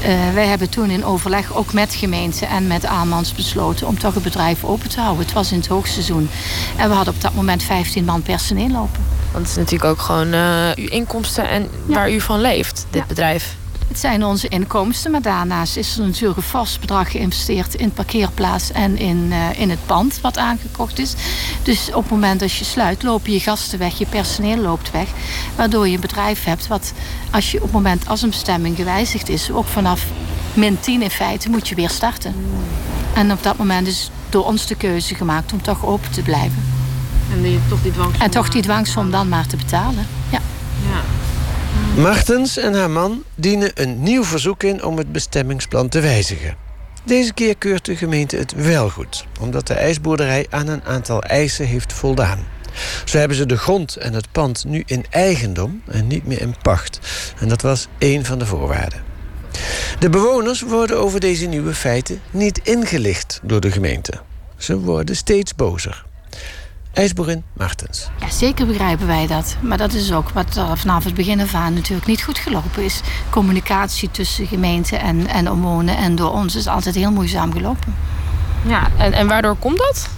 uh, 0.00 0.34
wij 0.34 0.46
hebben 0.46 0.68
toen 0.68 0.90
in 0.90 1.04
overleg 1.04 1.54
ook 1.54 1.72
met 1.72 1.94
gemeente 1.94 2.46
en 2.46 2.66
met 2.66 2.86
Aanmans 2.86 3.34
besloten 3.34 3.86
om 3.86 3.98
toch 3.98 4.14
het 4.14 4.22
bedrijf 4.22 4.64
open 4.64 4.88
te 4.88 5.00
houden. 5.00 5.24
Het 5.24 5.34
was 5.34 5.52
in 5.52 5.58
het 5.58 5.66
hoogseizoen. 5.66 6.28
En 6.76 6.88
we 6.88 6.94
hadden 6.94 7.14
op 7.14 7.20
dat 7.20 7.34
moment 7.34 7.62
15 7.62 8.04
man 8.04 8.22
personeel 8.22 8.70
lopen. 8.70 9.00
Want 9.32 9.44
het 9.44 9.50
is 9.50 9.56
natuurlijk 9.56 9.90
ook 9.90 10.00
gewoon 10.00 10.34
uh, 10.34 10.70
uw 10.74 10.88
inkomsten 10.88 11.48
en 11.48 11.68
ja. 11.86 11.94
waar 11.94 12.12
u 12.12 12.20
van 12.20 12.40
leeft, 12.40 12.86
dit 12.90 13.00
ja. 13.00 13.06
bedrijf. 13.06 13.56
Het 13.92 14.00
zijn 14.00 14.24
onze 14.24 14.48
inkomsten, 14.48 15.10
maar 15.10 15.22
daarnaast 15.22 15.76
is 15.76 15.98
er 15.98 16.04
natuurlijk 16.04 16.36
een 16.36 16.42
vast 16.42 16.80
bedrag 16.80 17.10
geïnvesteerd 17.10 17.74
in 17.74 17.92
parkeerplaats 17.92 18.72
en 18.72 18.98
in, 18.98 19.26
uh, 19.28 19.60
in 19.60 19.70
het 19.70 19.86
pand 19.86 20.20
wat 20.20 20.38
aangekocht 20.38 20.98
is. 20.98 21.14
Dus 21.62 21.88
op 21.88 22.02
het 22.02 22.10
moment 22.10 22.40
dat 22.40 22.52
je 22.52 22.64
sluit, 22.64 23.02
lopen 23.02 23.32
je 23.32 23.40
gasten 23.40 23.78
weg, 23.78 23.98
je 23.98 24.06
personeel 24.06 24.56
loopt 24.56 24.90
weg. 24.90 25.08
Waardoor 25.56 25.88
je 25.88 25.94
een 25.94 26.00
bedrijf 26.00 26.44
hebt 26.44 26.66
wat, 26.66 26.92
als 27.30 27.50
je 27.50 27.56
op 27.56 27.62
het 27.62 27.72
moment 27.72 28.08
als 28.08 28.22
een 28.22 28.30
bestemming 28.30 28.76
gewijzigd 28.76 29.28
is, 29.28 29.50
ook 29.50 29.66
vanaf 29.66 30.04
min 30.54 30.80
10 30.80 31.02
in 31.02 31.10
feite 31.10 31.50
moet 31.50 31.68
je 31.68 31.74
weer 31.74 31.90
starten. 31.90 32.34
En 33.14 33.32
op 33.32 33.42
dat 33.42 33.56
moment 33.56 33.86
is 33.86 34.10
door 34.28 34.44
ons 34.44 34.66
de 34.66 34.74
keuze 34.74 35.14
gemaakt 35.14 35.52
om 35.52 35.62
toch 35.62 35.84
open 35.86 36.10
te 36.10 36.22
blijven. 36.22 36.64
En 37.32 37.42
die, 37.42 37.58
toch 37.68 37.82
die 37.82 37.92
dwangsom. 37.92 38.22
En 38.22 38.30
toch 38.30 38.48
die 38.48 38.62
dwangsom 38.62 39.10
dan 39.10 39.28
maar 39.28 39.46
te 39.46 39.56
betalen. 39.56 40.06
Ja. 40.30 40.40
ja. 40.90 41.00
Martens 41.96 42.56
en 42.56 42.74
haar 42.74 42.90
man 42.90 43.24
dienen 43.34 43.70
een 43.74 44.02
nieuw 44.02 44.24
verzoek 44.24 44.62
in 44.62 44.84
om 44.84 44.96
het 44.96 45.12
bestemmingsplan 45.12 45.88
te 45.88 46.00
wijzigen. 46.00 46.56
Deze 47.04 47.32
keer 47.32 47.56
keurt 47.56 47.84
de 47.84 47.96
gemeente 47.96 48.36
het 48.36 48.52
wel 48.52 48.90
goed, 48.90 49.26
omdat 49.40 49.66
de 49.66 49.74
ijsboerderij 49.74 50.46
aan 50.50 50.68
een 50.68 50.84
aantal 50.84 51.22
eisen 51.22 51.66
heeft 51.66 51.92
voldaan. 51.92 52.38
Zo 53.04 53.18
hebben 53.18 53.36
ze 53.36 53.46
de 53.46 53.56
grond 53.56 53.96
en 53.96 54.12
het 54.12 54.32
pand 54.32 54.64
nu 54.64 54.82
in 54.86 55.04
eigendom 55.10 55.82
en 55.86 56.06
niet 56.06 56.26
meer 56.26 56.40
in 56.40 56.54
pacht. 56.62 56.98
En 57.38 57.48
dat 57.48 57.62
was 57.62 57.88
één 57.98 58.24
van 58.24 58.38
de 58.38 58.46
voorwaarden. 58.46 59.02
De 59.98 60.08
bewoners 60.08 60.60
worden 60.60 60.98
over 60.98 61.20
deze 61.20 61.46
nieuwe 61.46 61.74
feiten 61.74 62.20
niet 62.30 62.60
ingelicht 62.62 63.40
door 63.42 63.60
de 63.60 63.70
gemeente. 63.70 64.20
Ze 64.56 64.78
worden 64.78 65.16
steeds 65.16 65.54
bozer. 65.54 66.04
IJsboerin 66.92 67.42
Martens. 67.52 68.08
Ja, 68.20 68.30
zeker 68.30 68.66
begrijpen 68.66 69.06
wij 69.06 69.26
dat. 69.26 69.56
Maar 69.60 69.78
dat 69.78 69.92
is 69.92 70.12
ook 70.12 70.30
wat 70.30 70.56
er 70.56 70.78
vanaf 70.78 71.04
het 71.04 71.14
begin 71.14 71.40
af 71.40 71.54
aan 71.54 71.74
natuurlijk 71.74 72.06
niet 72.06 72.22
goed 72.22 72.38
gelopen 72.38 72.82
is. 72.82 73.00
Communicatie 73.30 74.10
tussen 74.10 74.46
gemeente 74.46 74.96
en, 74.96 75.26
en 75.26 75.50
omwonen 75.50 75.96
en 75.96 76.14
door 76.16 76.30
ons 76.32 76.54
is 76.54 76.66
altijd 76.66 76.94
heel 76.94 77.12
moeizaam 77.12 77.52
gelopen. 77.52 77.94
Ja, 78.66 78.88
en, 78.98 79.12
en 79.12 79.26
waardoor 79.26 79.56
komt 79.56 79.78
dat? 79.78 80.08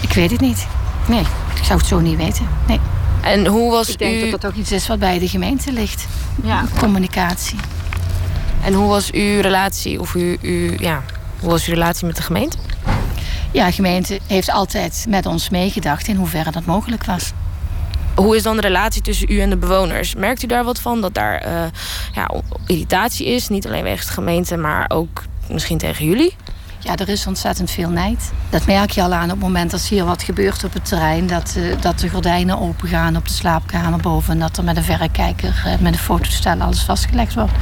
Ik 0.00 0.12
weet 0.12 0.30
het 0.30 0.40
niet. 0.40 0.66
Nee, 1.08 1.20
ik 1.54 1.64
zou 1.64 1.78
het 1.78 1.88
zo 1.88 2.00
niet 2.00 2.16
weten. 2.16 2.48
Nee. 2.66 2.80
En 3.20 3.46
hoe 3.46 3.70
was 3.70 3.88
ik 3.88 3.98
denk 3.98 4.14
u... 4.14 4.30
dat 4.30 4.40
dat 4.40 4.50
ook 4.50 4.56
iets 4.56 4.72
is 4.72 4.86
wat 4.86 4.98
bij 4.98 5.18
de 5.18 5.28
gemeente 5.28 5.72
ligt. 5.72 6.06
Ja. 6.42 6.64
Communicatie. 6.78 7.58
En 8.64 8.72
hoe 8.72 8.88
was 8.88 9.10
uw 9.10 9.40
relatie, 9.40 10.00
of 10.00 10.14
u, 10.14 10.38
u, 10.40 10.76
ja, 10.78 11.02
hoe 11.40 11.50
was 11.50 11.66
uw 11.66 11.72
relatie 11.72 12.06
met 12.06 12.16
de 12.16 12.22
gemeente? 12.22 12.56
Ja, 13.52 13.66
de 13.66 13.72
gemeente 13.72 14.20
heeft 14.26 14.50
altijd 14.50 15.04
met 15.08 15.26
ons 15.26 15.48
meegedacht 15.48 16.08
in 16.08 16.16
hoeverre 16.16 16.50
dat 16.50 16.64
mogelijk 16.64 17.04
was. 17.04 17.32
Hoe 18.14 18.36
is 18.36 18.42
dan 18.42 18.56
de 18.56 18.62
relatie 18.62 19.02
tussen 19.02 19.32
u 19.32 19.40
en 19.40 19.50
de 19.50 19.56
bewoners? 19.56 20.14
Merkt 20.14 20.42
u 20.42 20.46
daar 20.46 20.64
wat 20.64 20.80
van? 20.80 21.00
Dat 21.00 21.14
daar 21.14 21.46
uh, 21.46 21.62
ja, 22.12 22.30
irritatie 22.66 23.26
is? 23.26 23.48
Niet 23.48 23.66
alleen 23.66 23.82
wegens 23.82 24.06
de 24.06 24.12
gemeente, 24.12 24.56
maar 24.56 24.90
ook 24.90 25.22
misschien 25.48 25.78
tegen 25.78 26.04
jullie? 26.04 26.36
Ja, 26.78 26.96
er 26.96 27.08
is 27.08 27.26
ontzettend 27.26 27.70
veel 27.70 27.88
nijd. 27.88 28.32
Dat 28.50 28.66
merk 28.66 28.90
je 28.90 29.02
al 29.02 29.12
aan 29.12 29.24
op 29.24 29.30
het 29.30 29.40
moment 29.40 29.72
als 29.72 29.88
hier 29.88 30.04
wat 30.04 30.22
gebeurt 30.22 30.64
op 30.64 30.72
het 30.72 30.84
terrein. 30.84 31.26
Dat, 31.26 31.54
uh, 31.58 31.80
dat 31.80 31.98
de 31.98 32.08
gordijnen 32.08 32.58
opengaan 32.58 33.16
op 33.16 33.28
de 33.28 33.34
slaapkamer 33.34 34.00
boven. 34.00 34.32
En 34.32 34.38
dat 34.38 34.56
er 34.56 34.64
met 34.64 34.76
een 34.76 34.82
verrekijker, 34.82 35.62
uh, 35.66 35.78
met 35.78 35.92
een 35.92 35.98
fotostel 35.98 36.60
alles 36.60 36.82
vastgelegd 36.82 37.34
wordt. 37.34 37.52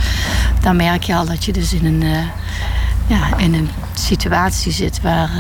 Dan 0.61 0.76
merk 0.76 1.02
je 1.02 1.14
al 1.14 1.25
dat 1.25 1.44
je 1.44 1.52
dus 1.52 1.73
in 1.73 1.85
een, 1.85 2.02
uh, 2.02 2.18
ja, 3.11 3.37
in 3.37 3.55
een 3.55 3.71
situatie 3.95 4.73
zit 4.73 5.00
waar, 5.00 5.31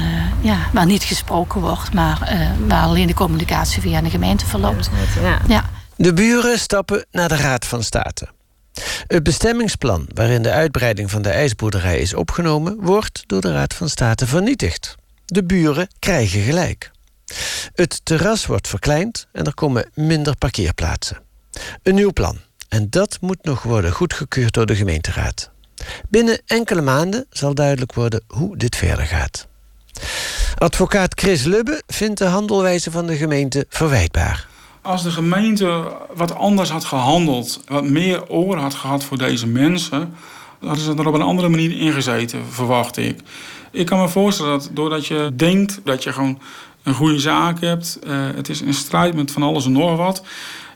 ja, 0.40 0.58
waar 0.72 0.86
niet 0.86 1.02
gesproken 1.02 1.60
wordt. 1.60 1.92
Maar 1.94 2.38
waar 2.66 2.82
alleen 2.82 3.06
de 3.06 3.14
communicatie 3.14 3.82
via 3.82 4.00
de 4.00 4.10
gemeente 4.10 4.46
verloopt. 4.46 4.90
Ja. 5.22 5.40
Ja. 5.48 5.70
De 5.96 6.12
buren 6.12 6.58
stappen 6.58 7.06
naar 7.10 7.28
de 7.28 7.36
Raad 7.36 7.66
van 7.66 7.82
State. 7.82 8.28
Het 9.06 9.22
bestemmingsplan 9.22 10.08
waarin 10.14 10.42
de 10.42 10.50
uitbreiding 10.50 11.10
van 11.10 11.22
de 11.22 11.30
ijsboerderij 11.30 11.98
is 11.98 12.14
opgenomen, 12.14 12.76
wordt 12.80 13.22
door 13.26 13.40
de 13.40 13.52
Raad 13.52 13.74
van 13.74 13.88
State 13.88 14.26
vernietigd. 14.26 14.94
De 15.24 15.44
buren 15.44 15.88
krijgen 15.98 16.42
gelijk. 16.42 16.90
Het 17.74 18.00
terras 18.04 18.46
wordt 18.46 18.68
verkleind 18.68 19.26
en 19.32 19.44
er 19.44 19.54
komen 19.54 19.90
minder 19.94 20.36
parkeerplaatsen. 20.36 21.18
Een 21.82 21.94
nieuw 21.94 22.12
plan. 22.12 22.38
En 22.68 22.90
dat 22.90 23.18
moet 23.20 23.44
nog 23.44 23.62
worden 23.62 23.92
goedgekeurd 23.92 24.52
door 24.52 24.66
de 24.66 24.76
gemeenteraad. 24.76 25.50
Binnen 26.08 26.40
enkele 26.46 26.82
maanden 26.82 27.26
zal 27.30 27.54
duidelijk 27.54 27.94
worden 27.94 28.22
hoe 28.28 28.56
dit 28.56 28.76
verder 28.76 29.06
gaat. 29.06 29.48
Advocaat 30.58 31.20
Chris 31.20 31.44
Lubbe 31.44 31.82
vindt 31.86 32.18
de 32.18 32.24
handelwijze 32.24 32.90
van 32.90 33.06
de 33.06 33.16
gemeente 33.16 33.66
verwijtbaar. 33.68 34.46
Als 34.82 35.02
de 35.02 35.10
gemeente 35.10 35.96
wat 36.14 36.34
anders 36.34 36.70
had 36.70 36.84
gehandeld, 36.84 37.60
wat 37.66 37.84
meer 37.84 38.28
oor 38.28 38.56
had 38.56 38.74
gehad 38.74 39.04
voor 39.04 39.18
deze 39.18 39.46
mensen, 39.46 40.14
hadden 40.60 40.84
ze 40.84 40.94
er 40.94 41.06
op 41.06 41.14
een 41.14 41.22
andere 41.22 41.48
manier 41.48 41.78
ingezeten, 41.78 42.40
verwacht 42.50 42.96
ik. 42.96 43.20
Ik 43.70 43.86
kan 43.86 44.00
me 44.00 44.08
voorstellen 44.08 44.58
dat 44.58 44.70
doordat 44.72 45.06
je 45.06 45.32
denkt 45.36 45.80
dat 45.84 46.02
je 46.02 46.12
gewoon 46.12 46.40
een 46.82 46.94
goede 46.94 47.18
zaak 47.18 47.60
hebt, 47.60 47.98
uh, 48.06 48.26
het 48.34 48.48
is 48.48 48.62
in 48.62 48.74
strijd 48.74 49.14
met 49.14 49.30
van 49.30 49.42
alles 49.42 49.64
en 49.64 49.72
nog 49.72 49.96
wat, 49.96 50.22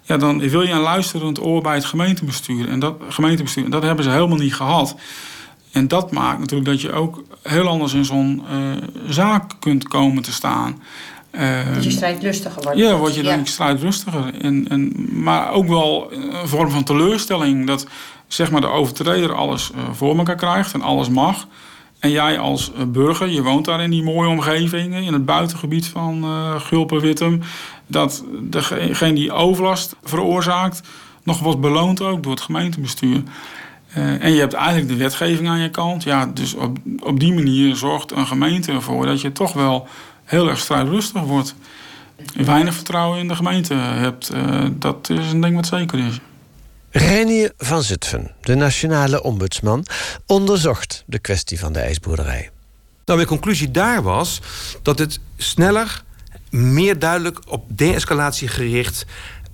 ja, 0.04 0.16
dan 0.16 0.38
wil 0.38 0.62
je 0.62 0.72
een 0.72 0.80
luisterend 0.80 1.42
oor 1.42 1.62
bij 1.62 1.74
het 1.74 1.84
gemeentebestuur. 1.84 2.68
En 2.68 2.78
dat, 2.78 2.94
gemeentebestuur, 3.08 3.64
en 3.64 3.70
dat 3.70 3.82
hebben 3.82 4.04
ze 4.04 4.10
helemaal 4.10 4.38
niet 4.38 4.54
gehad. 4.54 4.96
En 5.72 5.88
dat 5.88 6.12
maakt 6.12 6.38
natuurlijk 6.38 6.70
dat 6.70 6.80
je 6.80 6.92
ook 6.92 7.22
heel 7.42 7.68
anders 7.68 7.92
in 7.92 8.04
zo'n 8.04 8.42
uh, 8.52 8.72
zaak 9.08 9.52
kunt 9.60 9.88
komen 9.88 10.22
te 10.22 10.32
staan. 10.32 10.82
Uh, 11.32 11.74
dat 11.74 11.84
je 11.84 11.90
strijdlustiger 11.90 12.62
wordt. 12.62 12.78
Ja, 12.78 12.96
word 12.96 13.14
je 13.14 13.22
dan 13.22 13.38
ja. 13.38 13.44
strijdlustiger. 13.44 14.34
En, 14.40 14.68
en, 14.68 14.92
maar 15.22 15.52
ook 15.52 15.68
wel 15.68 16.12
een 16.12 16.48
vorm 16.48 16.70
van 16.70 16.84
teleurstelling 16.84 17.66
dat 17.66 17.86
zeg 18.26 18.50
maar, 18.50 18.60
de 18.60 18.66
overtreder 18.66 19.34
alles 19.34 19.70
uh, 19.74 19.82
voor 19.92 20.18
elkaar 20.18 20.36
krijgt 20.36 20.74
en 20.74 20.82
alles 20.82 21.08
mag. 21.08 21.46
En 21.98 22.10
jij 22.10 22.38
als 22.38 22.72
uh, 22.76 22.84
burger, 22.86 23.28
je 23.28 23.42
woont 23.42 23.64
daar 23.64 23.82
in 23.82 23.90
die 23.90 24.02
mooie 24.02 24.28
omgeving, 24.28 24.94
in 24.94 25.12
het 25.12 25.24
buitengebied 25.24 25.86
van 25.86 26.24
uh, 26.24 26.60
Gulpen-Wittem, 26.60 27.42
dat 27.86 28.24
degene 28.40 29.14
die 29.14 29.32
overlast 29.32 29.96
veroorzaakt 30.02 30.80
nog 31.22 31.38
wordt 31.38 31.60
beloond 31.60 32.00
ook 32.00 32.22
door 32.22 32.32
het 32.32 32.40
gemeentebestuur. 32.40 33.22
Uh, 33.96 34.24
en 34.24 34.32
je 34.32 34.40
hebt 34.40 34.52
eigenlijk 34.52 34.88
de 34.88 34.96
wetgeving 34.96 35.48
aan 35.48 35.60
je 35.60 35.70
kant. 35.70 36.02
Ja, 36.02 36.26
dus 36.26 36.54
op, 36.54 36.78
op 36.98 37.20
die 37.20 37.32
manier 37.32 37.76
zorgt 37.76 38.12
een 38.12 38.26
gemeente 38.26 38.72
ervoor 38.72 39.06
dat 39.06 39.20
je 39.20 39.32
toch 39.32 39.52
wel 39.52 39.88
heel 40.24 40.48
erg 40.48 40.58
strijdlustig 40.58 41.22
wordt. 41.22 41.54
Weinig 42.34 42.74
vertrouwen 42.74 43.18
in 43.18 43.28
de 43.28 43.36
gemeente 43.36 43.74
hebt. 43.74 44.30
Uh, 44.34 44.64
dat 44.72 45.10
is 45.10 45.32
een 45.32 45.40
ding 45.40 45.54
wat 45.54 45.66
zeker 45.66 45.98
is. 46.06 46.20
Renier 46.90 47.52
van 47.56 47.82
Zutphen, 47.82 48.30
de 48.40 48.54
nationale 48.54 49.22
ombudsman, 49.22 49.86
onderzocht 50.26 51.02
de 51.06 51.18
kwestie 51.18 51.58
van 51.58 51.72
de 51.72 51.78
ijsboerderij. 51.78 52.50
Nou, 53.04 53.18
mijn 53.18 53.28
conclusie 53.28 53.70
daar 53.70 54.02
was 54.02 54.40
dat 54.82 54.98
het 54.98 55.20
sneller, 55.36 56.02
meer 56.54 56.98
duidelijk 56.98 57.38
op 57.48 57.64
de-escalatie 57.68 58.48
gericht 58.48 59.06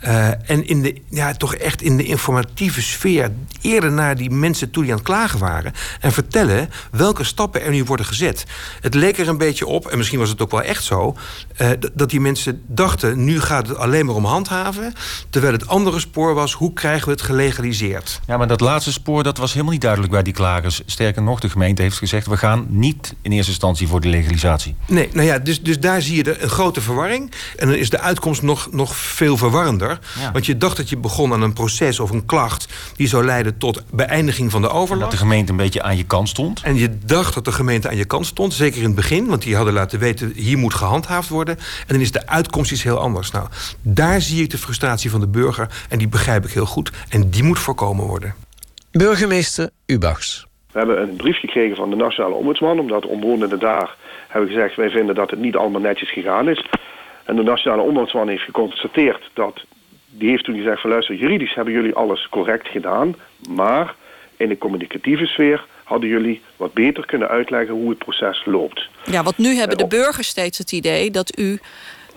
uh, 0.05 0.51
en 0.51 0.67
in 0.67 0.83
de, 0.83 1.01
ja, 1.09 1.33
toch 1.33 1.55
echt 1.55 1.83
in 1.83 1.97
de 1.97 2.05
informatieve 2.05 2.83
sfeer 2.83 3.31
eerder 3.61 3.93
naar 3.93 4.17
die 4.17 4.31
mensen 4.31 4.71
toe 4.71 4.83
die 4.83 4.93
aan 4.93 4.99
het 4.99 5.07
klagen 5.07 5.39
waren. 5.39 5.73
En 6.01 6.13
vertellen 6.13 6.71
welke 6.91 7.25
stappen 7.25 7.63
er 7.63 7.71
nu 7.71 7.85
worden 7.85 8.07
gezet. 8.07 8.45
Het 8.81 8.95
leek 8.95 9.19
er 9.19 9.29
een 9.29 9.39
beetje 9.39 9.67
op, 9.67 9.87
en 9.87 9.97
misschien 9.97 10.19
was 10.19 10.29
het 10.29 10.43
ook 10.43 10.51
wel 10.51 10.63
echt 10.63 10.85
zo, 10.85 11.17
uh, 11.59 11.69
dat 11.95 12.11
die 12.11 12.21
mensen 12.21 12.63
dachten: 12.67 13.25
nu 13.25 13.41
gaat 13.41 13.69
het 13.69 13.77
alleen 13.77 14.07
maar 14.07 14.15
om 14.15 14.25
handhaven. 14.25 14.93
Terwijl 15.31 15.53
het 15.53 15.69
andere 15.69 16.01
spoor 16.01 16.35
was: 16.35 16.53
hoe 16.53 16.73
krijgen 16.73 17.05
we 17.07 17.13
het 17.13 17.23
gelegaliseerd? 17.23 18.21
Ja, 18.27 18.37
maar 18.37 18.49
dat 18.49 18.61
laatste 18.61 18.93
spoor 18.93 19.23
dat 19.23 19.39
was 19.39 19.53
helemaal 19.53 19.73
niet 19.73 19.83
duidelijk 19.83 20.13
bij 20.13 20.23
die 20.23 20.33
klagers. 20.33 20.83
Sterker 20.87 21.23
nog, 21.23 21.41
de 21.41 21.49
gemeente 21.51 21.83
heeft 21.83 21.99
gezegd: 21.99 22.27
we 22.27 22.37
gaan 22.37 22.67
niet 22.69 23.15
in 23.23 23.33
eerste 23.33 23.51
instantie 23.51 23.89
voor 23.89 24.01
de 24.01 24.09
legalisatie. 24.09 24.75
Nee, 24.87 25.09
nou 25.13 25.27
ja, 25.27 25.39
dus, 25.39 25.63
dus 25.63 25.81
daar 25.81 26.03
zie 26.03 26.17
je 26.17 26.23
de, 26.23 26.43
een 26.43 26.49
grote 26.49 26.81
verwarring. 26.81 27.33
En 27.57 27.67
dan 27.69 27.77
is 27.77 27.91
de 27.91 28.01
uitkomst 28.01 28.43
nog, 28.43 28.69
nog 28.73 28.97
veel 28.97 29.37
verwarrender. 29.37 29.90
Ja. 30.21 30.33
Want 30.33 30.47
je 30.47 30.57
dacht 30.57 30.77
dat 30.77 30.89
je 30.89 30.97
begon 30.97 31.33
aan 31.33 31.43
een 31.43 31.53
proces 31.53 32.01
of 32.01 32.11
een 32.11 32.27
klacht... 32.27 32.93
die 32.97 33.09
zou 33.09 33.25
leiden 33.25 33.59
tot 33.59 33.83
beëindiging 33.91 34.51
van 34.51 34.63
de 34.63 34.69
overlast. 34.69 34.93
En 34.93 34.99
dat 34.99 35.11
de 35.11 35.17
gemeente 35.17 35.51
een 35.51 35.57
beetje 35.57 35.83
aan 35.83 35.97
je 35.97 36.05
kant 36.05 36.29
stond. 36.29 36.63
En 36.63 36.77
je 36.77 36.99
dacht 37.05 37.35
dat 37.35 37.45
de 37.45 37.53
gemeente 37.53 37.89
aan 37.89 37.97
je 37.97 38.05
kant 38.05 38.27
stond. 38.27 38.55
Zeker 38.55 38.79
in 38.79 38.85
het 38.85 38.95
begin, 38.95 39.27
want 39.27 39.43
die 39.43 39.57
hadden 39.57 39.75
laten 39.75 39.99
weten... 39.99 40.33
hier 40.35 40.59
moet 40.59 40.75
gehandhaafd 40.75 41.29
worden. 41.29 41.57
En 41.57 41.87
dan 41.87 42.01
is 42.01 42.13
de 42.13 42.27
uitkomst 42.27 42.73
iets 42.73 42.83
heel 42.83 42.99
anders. 42.99 43.31
Nou, 43.31 43.47
daar 43.83 44.21
zie 44.21 44.43
ik 44.43 44.51
de 44.51 44.59
frustratie 44.59 45.11
van 45.11 45.21
de 45.21 45.29
burger. 45.29 45.69
En 45.89 45.99
die 45.99 46.09
begrijp 46.09 46.45
ik 46.45 46.51
heel 46.51 46.67
goed. 46.67 46.91
En 47.09 47.31
die 47.31 47.43
moet 47.43 47.59
voorkomen 47.59 48.07
worden. 48.07 48.35
Burgemeester 48.93 49.71
Ubachs. 49.87 50.47
We 50.73 50.79
hebben 50.79 51.03
een 51.03 51.17
brief 51.17 51.39
gekregen 51.39 51.77
van 51.77 51.91
de 51.91 51.97
Nationale 51.97 52.35
Ombudsman... 52.35 52.79
omdat 52.79 53.07
omwonenden 53.07 53.59
daar 53.59 53.97
hebben 54.29 54.51
gezegd... 54.51 54.77
wij 54.77 54.91
vinden 54.91 55.15
dat 55.15 55.31
het 55.31 55.41
niet 55.41 55.57
allemaal 55.57 55.81
netjes 55.81 56.13
gegaan 56.13 56.49
is... 56.49 56.65
En 57.31 57.37
de 57.37 57.43
Nationale 57.43 57.83
Ombudsman 57.83 58.29
heeft 58.29 58.43
geconstateerd 58.43 59.31
dat... 59.35 59.65
die 60.11 60.29
heeft 60.29 60.45
toen 60.45 60.57
gezegd 60.57 60.81
van 60.81 60.91
luister, 60.91 61.15
juridisch 61.15 61.55
hebben 61.55 61.75
jullie 61.75 61.95
alles 61.95 62.29
correct 62.29 62.69
gedaan... 62.69 63.15
maar 63.49 63.95
in 64.37 64.49
de 64.49 64.59
communicatieve 64.59 65.27
sfeer 65.27 65.67
hadden 65.85 66.09
jullie 66.09 66.43
wat 66.57 66.73
beter 66.73 67.07
kunnen 67.07 67.29
uitleggen 67.29 67.75
hoe 67.75 67.89
het 67.89 67.99
proces 67.99 68.43
loopt. 68.45 68.89
Ja, 69.05 69.23
want 69.23 69.39
nu 69.39 69.55
hebben 69.55 69.79
de 69.79 69.87
burgers 69.87 70.29
steeds 70.29 70.59
het 70.59 70.73
idee 70.73 71.11
dat 71.11 71.39
u 71.39 71.59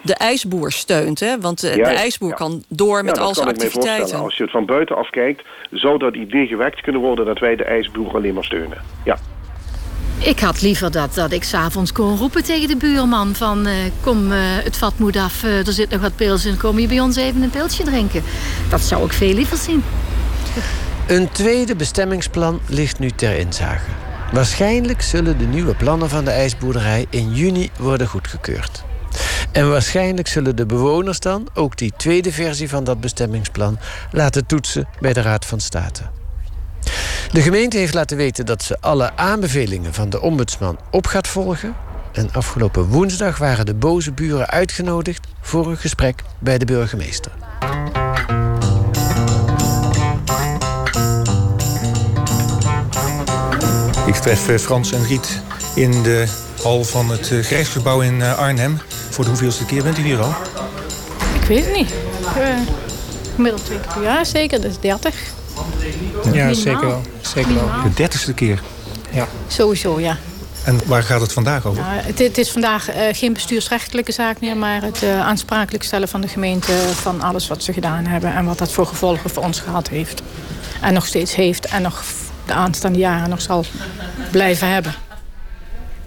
de 0.01 0.15
ijsboer 0.15 0.71
steunt. 0.71 1.19
Hè? 1.19 1.39
Want 1.39 1.62
de, 1.62 1.75
de 1.75 1.81
ijsboer 1.83 2.29
ja. 2.29 2.35
kan 2.35 2.63
door 2.67 3.03
met 3.03 3.17
al 3.17 3.33
zijn 3.33 3.47
activiteiten. 3.47 4.19
Als 4.19 4.38
je 4.38 4.43
het 4.43 4.51
van 4.51 4.65
buitenaf 4.65 5.09
kijkt, 5.09 5.43
zou 5.71 5.97
dat 5.97 6.15
idee 6.15 6.47
gewekt 6.47 6.81
kunnen 6.81 7.01
worden 7.01 7.25
dat 7.25 7.39
wij 7.39 7.55
de 7.55 7.63
ijsboer 7.63 8.15
alleen 8.15 8.33
maar 8.33 8.43
steunen. 8.43 8.77
Ja. 9.05 9.17
Ik 10.24 10.39
had 10.39 10.62
liever 10.62 10.92
dat, 10.92 11.13
dat 11.13 11.32
ik 11.32 11.44
s'avonds 11.44 11.92
kon 11.92 12.18
roepen 12.18 12.44
tegen 12.44 12.68
de 12.68 12.75
buurman 12.75 13.36
van... 13.36 13.65
eh, 13.65 13.74
kom, 14.01 14.32
eh, 14.32 14.39
het 14.39 14.77
vat 14.77 15.00
moet 15.00 15.18
af, 15.18 15.44
eh, 15.44 15.68
er 15.68 15.74
zit 15.74 15.89
nog 15.89 16.01
wat 16.01 16.15
pils 16.15 16.46
in... 16.46 16.58
kom 16.58 16.80
je 16.80 16.88
bij 16.88 17.00
ons 17.00 17.15
even 17.15 17.42
een 17.42 17.50
pilsje 17.50 17.84
drinken. 17.84 18.24
Dat 18.70 18.82
zou 18.82 19.06
ik 19.06 19.13
veel 19.13 19.34
liever 19.34 19.58
zien. 19.58 19.84
Een 21.08 21.32
tweede 21.32 21.75
bestemmingsplan 21.75 22.60
ligt 22.68 23.00
nu 23.00 23.10
ter 23.10 23.38
inzage. 23.38 23.89
Waarschijnlijk 24.32 25.01
zullen 25.01 25.38
de 25.38 25.46
nieuwe 25.46 25.75
plannen 25.75 26.10
van 26.10 26.25
de 26.25 26.32
ijsboerderij 26.32 27.06
in 27.10 27.34
juni 27.34 27.70
worden 27.80 28.08
goedgekeurd. 28.08 28.84
En 29.51 29.70
waarschijnlijk 29.70 30.27
zullen 30.27 30.56
de 30.56 30.65
bewoners 30.65 31.20
dan 31.20 31.48
ook 31.53 31.77
die 31.77 31.94
tweede 31.98 32.32
versie 32.32 32.70
van 32.70 32.84
dat 32.84 33.01
bestemmingsplan 33.01 33.80
laten 34.12 34.46
toetsen 34.46 34.88
bij 35.00 35.13
de 35.13 35.22
Raad 35.22 35.46
van 35.46 35.60
State. 35.60 36.01
De 37.34 37.42
gemeente 37.42 37.78
heeft 37.78 37.94
laten 37.94 38.18
weten 38.18 38.46
dat 38.46 38.63
ze 38.63 38.78
alle 38.80 39.16
aanbevelingen 39.16 39.94
van 39.94 40.10
de 40.10 40.22
ombudsman 40.22 40.78
op 40.92 41.08
gaat 41.08 41.28
volgen. 41.28 41.75
En 42.12 42.30
afgelopen 42.32 42.88
woensdag 42.88 43.38
waren 43.38 43.66
de 43.66 43.74
boze 43.74 44.12
buren 44.12 44.50
uitgenodigd 44.50 45.28
voor 45.42 45.68
een 45.68 45.78
gesprek 45.78 46.24
bij 46.40 46.58
de 46.58 46.66
burgemeester. 46.66 47.32
Ik 54.06 54.16
tref 54.16 54.50
eh, 54.50 54.58
Frans 54.58 54.92
en 54.92 55.06
Riet 55.06 55.42
in 55.75 56.04
de 56.04 56.28
hal 56.63 56.84
van 56.84 57.10
het 57.10 57.32
eh, 57.32 57.44
gerechtsgebouw 57.44 58.02
in 58.02 58.22
eh, 58.22 58.38
Arnhem. 58.38 58.80
Voor 59.10 59.24
de 59.24 59.30
hoeveelste 59.30 59.66
keer 59.66 59.84
bent 59.84 59.98
u 59.98 60.02
hier 60.02 60.20
al? 60.20 60.34
Ik 61.42 61.48
weet 61.48 61.66
het 61.66 61.75
niet. 61.75 61.94
Uh, 62.38 63.56
keer 63.66 63.94
per 63.94 64.04
jaar 64.04 64.25
zeker, 64.25 64.62
dus 64.62 64.80
30. 64.80 65.42
Ja, 66.32 66.53
zeker 66.53 66.88
wel. 66.88 67.01
Zeker 67.22 67.53
wel. 67.53 67.70
De 67.84 67.94
dertigste 67.94 68.34
keer. 68.34 68.62
Ja. 69.12 69.27
Sowieso, 69.48 70.00
ja. 70.00 70.18
En 70.63 70.80
waar 70.86 71.03
gaat 71.03 71.22
het 71.22 71.34
vandaag 71.34 71.65
over? 71.65 71.84
Ja, 71.84 71.89
het, 71.89 72.20
het 72.20 72.38
is 72.38 72.51
vandaag 72.51 72.89
eh, 72.89 73.03
geen 73.12 73.34
bestuursrechtelijke 73.34 74.12
zaak 74.12 74.39
meer, 74.39 74.58
maar 74.58 74.82
het 74.82 75.03
eh, 75.03 75.20
aansprakelijk 75.20 75.84
stellen 75.84 76.08
van 76.08 76.22
de 76.22 76.27
gemeente 76.27 76.72
van 76.94 77.22
alles 77.22 77.48
wat 77.48 77.63
ze 77.63 77.74
gedaan 77.74 78.06
hebben 78.06 78.34
en 78.34 78.46
wat 78.46 78.58
dat 78.58 78.72
voor 78.72 78.86
gevolgen 78.86 79.30
voor 79.30 79.44
ons 79.44 79.60
gehad 79.60 79.88
heeft. 79.88 80.22
En 80.82 80.94
nog 80.94 81.06
steeds 81.06 81.36
heeft 81.36 81.65
en 81.65 81.82
nog 81.82 82.03
de 82.46 82.53
aanstaande 82.53 83.00
jaren 83.00 83.30
nog 83.30 83.42
zal 83.42 83.65
blijven 84.32 84.70
hebben. 84.70 84.94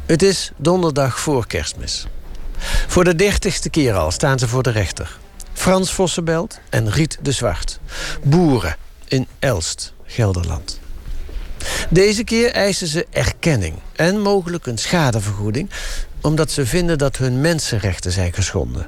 Het 0.07 0.23
is 0.23 0.51
donderdag 0.57 1.21
voor 1.21 1.47
kerstmis. 1.47 2.07
Voor 2.87 3.05
de 3.05 3.15
dertigste 3.15 3.71
keer 3.71 3.95
al 3.95 4.11
staan 4.11 4.39
ze 4.39 4.49
voor 4.49 4.63
de 4.63 4.71
rechter. 4.71 5.19
Frans 5.53 5.93
Vossenbelt 5.93 6.59
en 6.71 6.91
Riet 6.91 7.19
de 7.23 7.33
Zwart. 7.33 7.79
Boeren 8.23 8.77
in 9.09 9.27
Elst, 9.39 9.93
Gelderland. 10.07 10.81
Deze 11.91 12.25
keer 12.25 12.53
eisen 12.53 12.87
ze 12.87 13.07
erkenning 13.11 13.75
en 13.93 14.21
mogelijk 14.21 14.67
een 14.67 14.79
schadevergoeding... 14.79 15.71
omdat 16.21 16.51
ze 16.51 16.67
vinden 16.67 16.99
dat 16.99 17.17
hun 17.17 17.41
mensenrechten 17.41 18.13
zijn 18.13 18.33
geschonden. 18.33 18.87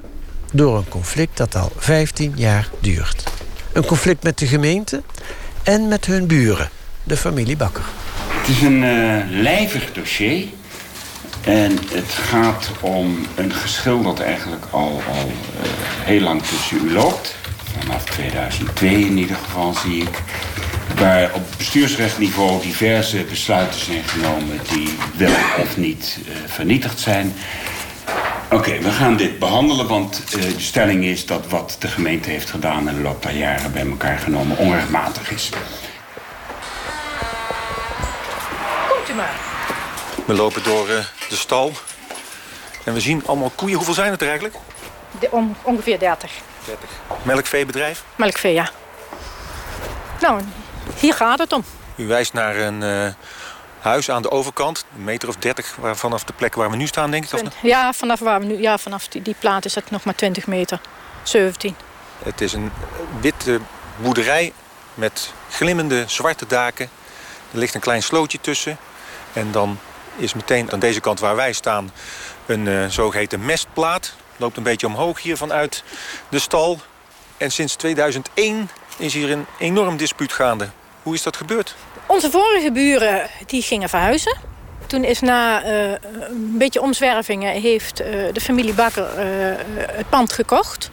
Door 0.52 0.76
een 0.76 0.88
conflict 0.88 1.36
dat 1.36 1.54
al 1.54 1.72
15 1.76 2.32
jaar 2.36 2.68
duurt. 2.80 3.24
Een 3.72 3.84
conflict 3.84 4.22
met 4.22 4.38
de 4.38 4.46
gemeente 4.46 5.02
en 5.62 5.88
met 5.88 6.06
hun 6.06 6.26
buren, 6.26 6.70
de 7.04 7.16
familie 7.16 7.56
Bakker. 7.56 7.84
Het 8.28 8.48
is 8.48 8.62
een 8.62 8.84
eh, 8.84 9.22
lijvig 9.30 9.92
dossier. 9.92 10.46
En 11.44 11.78
het 11.92 12.12
gaat 12.12 12.70
om 12.80 13.26
een 13.34 13.52
geschil 13.52 14.02
dat 14.02 14.20
eigenlijk 14.20 14.64
al, 14.70 15.02
al 15.08 15.26
eh, 15.62 15.70
heel 16.04 16.20
lang 16.20 16.42
tussen 16.42 16.76
u 16.84 16.92
loopt. 16.92 17.34
Vanaf 17.78 18.04
2002 18.04 18.90
in 18.90 19.18
ieder 19.18 19.36
geval 19.36 19.74
zie 19.74 20.02
ik. 20.02 20.22
Waar 20.98 21.34
op 21.34 21.42
bestuursrechtniveau 21.56 22.62
diverse 22.62 23.24
besluiten 23.24 23.80
zijn 23.80 24.04
genomen 24.04 24.60
die 24.72 24.98
wel 25.16 25.34
of 25.58 25.76
niet 25.76 26.18
eh, 26.26 26.34
vernietigd 26.46 27.00
zijn. 27.00 27.34
Oké, 28.50 28.78
we 28.78 28.90
gaan 28.90 29.16
dit 29.16 29.38
behandelen, 29.38 29.88
want 29.88 30.24
eh, 30.24 30.40
de 30.40 30.60
stelling 30.60 31.04
is 31.04 31.26
dat 31.26 31.46
wat 31.46 31.76
de 31.78 31.88
gemeente 31.88 32.30
heeft 32.30 32.50
gedaan 32.50 32.88
in 32.88 32.94
de 32.94 33.00
loop 33.00 33.22
der 33.22 33.36
jaren 33.36 33.72
bij 33.72 33.86
elkaar 33.86 34.18
genomen 34.18 34.56
onrechtmatig 34.56 35.30
is. 35.30 35.50
Komt 38.88 39.08
u 39.10 39.14
maar. 39.14 39.34
We 40.26 40.34
lopen 40.34 40.62
door 40.62 40.88
eh, 40.88 41.04
de 41.28 41.36
stal. 41.36 41.72
En 42.84 42.94
we 42.94 43.00
zien 43.00 43.22
allemaal 43.26 43.52
koeien. 43.54 43.76
Hoeveel 43.76 43.94
zijn 43.94 44.10
het 44.10 44.20
er 44.20 44.28
eigenlijk? 44.28 44.56
De, 45.20 45.28
om, 45.30 45.56
ongeveer 45.62 45.98
30. 45.98 46.30
30. 46.64 46.88
Melkveebedrijf. 47.22 48.04
Melkvee, 48.16 48.52
ja. 48.52 48.70
Nou, 50.20 50.40
hier 51.00 51.14
gaat 51.14 51.38
het 51.38 51.52
om. 51.52 51.64
U 51.96 52.06
wijst 52.06 52.32
naar 52.32 52.56
een 52.56 52.82
eh, 52.82 53.12
huis 53.78 54.10
aan 54.10 54.22
de 54.22 54.30
overkant. 54.30 54.84
Een 54.96 55.04
meter 55.04 55.28
of 55.28 55.36
30 55.36 55.76
waar, 55.76 55.96
vanaf 55.96 56.24
de 56.24 56.32
plek 56.32 56.54
waar 56.54 56.70
we 56.70 56.76
nu 56.76 56.86
staan, 56.86 57.10
denk 57.10 57.24
ik. 57.24 57.32
Of, 57.32 57.52
Ja, 57.62 57.92
vanaf, 57.92 58.20
waar 58.20 58.40
we 58.40 58.46
nu, 58.46 58.60
ja, 58.60 58.78
vanaf 58.78 59.08
die, 59.08 59.22
die 59.22 59.36
plaat 59.38 59.64
is 59.64 59.74
het 59.74 59.90
nog 59.90 60.04
maar 60.04 60.14
20 60.14 60.46
meter. 60.46 60.80
17. 61.22 61.76
Het 62.22 62.40
is 62.40 62.52
een 62.52 62.70
witte 63.20 63.60
boerderij 63.96 64.52
met 64.94 65.32
glimmende 65.50 66.04
zwarte 66.06 66.46
daken. 66.46 66.88
Er 67.52 67.58
ligt 67.58 67.74
een 67.74 67.80
klein 67.80 68.02
slootje 68.02 68.40
tussen. 68.40 68.76
En 69.32 69.52
dan 69.52 69.78
is 70.16 70.34
meteen 70.34 70.72
aan 70.72 70.78
deze 70.78 71.00
kant 71.00 71.20
waar 71.20 71.36
wij 71.36 71.52
staan 71.52 71.92
een 72.46 72.68
eh, 72.68 72.86
zogeheten 72.86 73.44
mestplaat. 73.44 74.14
Loopt 74.36 74.56
een 74.56 74.62
beetje 74.62 74.86
omhoog 74.86 75.22
hier 75.22 75.36
vanuit 75.36 75.84
de 76.28 76.38
stal. 76.38 76.80
En 77.36 77.50
sinds 77.50 77.74
2001 77.74 78.70
is 78.96 79.14
hier 79.14 79.30
een 79.30 79.46
enorm 79.58 79.96
dispuut 79.96 80.32
gaande. 80.32 80.68
Hoe 81.08 81.16
is 81.16 81.22
dat 81.22 81.36
gebeurd? 81.36 81.74
Onze 82.06 82.30
vorige 82.30 82.72
buren 82.72 83.28
die 83.46 83.62
gingen 83.62 83.88
verhuizen. 83.88 84.36
Toen 84.86 85.04
is 85.04 85.20
na 85.20 85.62
eh, 85.62 85.90
een 86.28 86.54
beetje 86.58 86.80
omzwervingen 86.80 87.52
heeft 87.52 88.00
eh, 88.00 88.08
de 88.32 88.40
familie 88.40 88.74
Bakker 88.74 89.04
eh, 89.04 89.26
het 89.76 90.08
pand 90.08 90.32
gekocht. 90.32 90.90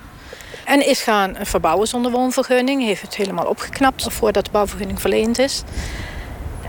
En 0.66 0.86
is 0.86 1.02
gaan 1.02 1.36
verbouwen 1.42 1.88
zonder 1.88 2.12
woonvergunning. 2.12 2.84
Heeft 2.84 3.02
het 3.02 3.16
helemaal 3.16 3.46
opgeknapt 3.46 4.08
voordat 4.10 4.46
de 4.46 4.52
bouwvergunning 4.52 5.02
verleend 5.02 5.40
is. 5.40 5.64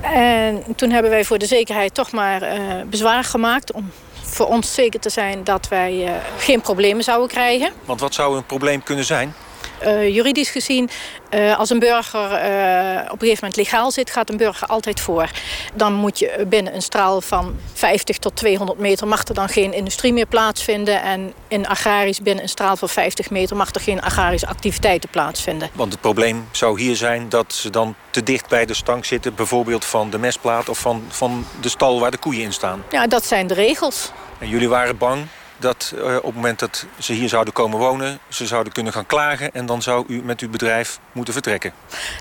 En 0.01 0.65
toen 0.77 0.91
hebben 0.91 1.11
wij 1.11 1.25
voor 1.25 1.39
de 1.39 1.47
zekerheid 1.47 1.95
toch 1.95 2.13
maar 2.13 2.43
bezwaar 2.87 3.25
gemaakt... 3.25 3.73
om 3.73 3.91
voor 4.23 4.47
ons 4.47 4.75
zeker 4.75 5.01
te 5.01 5.11
zijn 5.11 5.45
dat 5.45 5.69
wij 5.69 6.21
geen 6.39 6.61
problemen 6.61 7.05
zouden 7.05 7.29
krijgen. 7.29 7.73
Want 7.85 8.01
wat 8.01 8.15
zou 8.15 8.37
een 8.37 8.47
probleem 8.47 8.83
kunnen 8.83 9.05
zijn? 9.05 9.35
Eh, 9.79 10.15
juridisch 10.15 10.51
gezien, 10.51 10.91
eh, 11.29 11.59
als 11.59 11.71
een 11.71 11.79
burger 11.79 12.33
eh, 12.33 13.03
op 13.03 13.13
een 13.13 13.19
gegeven 13.19 13.45
moment 13.45 13.57
legaal 13.57 13.91
zit, 13.91 14.11
gaat 14.11 14.31
een 14.31 14.37
burger 14.37 14.69
altijd 14.69 15.01
voor. 15.01 15.31
Dan 15.75 15.93
moet 15.93 16.19
je 16.19 16.45
binnen 16.49 16.75
een 16.75 16.83
straal 16.83 17.21
van 17.21 17.57
50 17.73 18.19
tot 18.19 18.37
200 18.37 18.79
meter 18.79 19.07
mag 19.07 19.25
er 19.25 19.35
dan 19.35 19.49
geen 19.49 19.73
industrie 19.73 20.13
meer 20.13 20.27
plaatsvinden. 20.27 21.03
En 21.03 21.33
in 21.49 21.67
agrarisch 21.67 22.21
binnen 22.23 22.43
een 22.43 22.49
straal 22.49 22.77
van 22.77 22.89
50 22.89 23.31
meter 23.31 23.57
mag 23.57 23.75
er 23.75 23.81
geen 23.81 24.01
agrarische 24.01 24.47
activiteiten 24.47 25.11
plaatsvinden. 25.11 25.71
Want 25.73 25.93
het 25.93 26.01
probleem 26.01 26.49
zou 26.51 26.81
hier 26.81 26.97
zijn 26.97 27.29
dat 27.29 27.53
ze 27.53 27.71
dan 27.71 27.95
te 28.11 28.23
dicht 28.23 28.49
bij 28.49 28.67
de 28.67 28.75
stank 28.75 29.05
zitten. 29.05 29.35
Bijvoorbeeld 29.35 29.85
van 29.85 30.11
de 30.11 30.19
mestplaat 30.19 30.69
of 30.69 30.79
van, 30.79 31.05
van 31.09 31.47
de 31.61 31.69
stal 31.69 32.01
waar 32.01 32.11
de 32.11 32.19
koeien 32.19 32.43
in 32.43 32.53
staan. 32.53 32.83
Ja, 32.91 33.07
dat 33.07 33.27
zijn 33.27 33.47
de 33.47 33.55
regels. 33.55 34.11
En 34.39 34.49
jullie 34.49 34.69
waren 34.69 34.99
bang 34.99 35.27
dat 35.57 35.93
eh, 35.97 36.17
op 36.17 36.25
het 36.25 36.35
moment 36.35 36.59
dat 36.59 36.87
ze 36.99 37.13
hier 37.13 37.29
zouden 37.29 37.53
komen 37.53 37.79
wonen... 37.79 38.19
ze 38.29 38.47
zouden 38.47 38.73
kunnen 38.73 38.93
gaan 38.93 39.07
klagen 39.07 39.53
en 39.53 39.67
dan 39.67 39.83
zou 39.83 40.05
u 40.09 40.23
met 40.23 40.41
uw 40.41 40.51
bedrijf 40.51 40.99
moeten 41.13 41.33
vertrekken. 41.35 41.73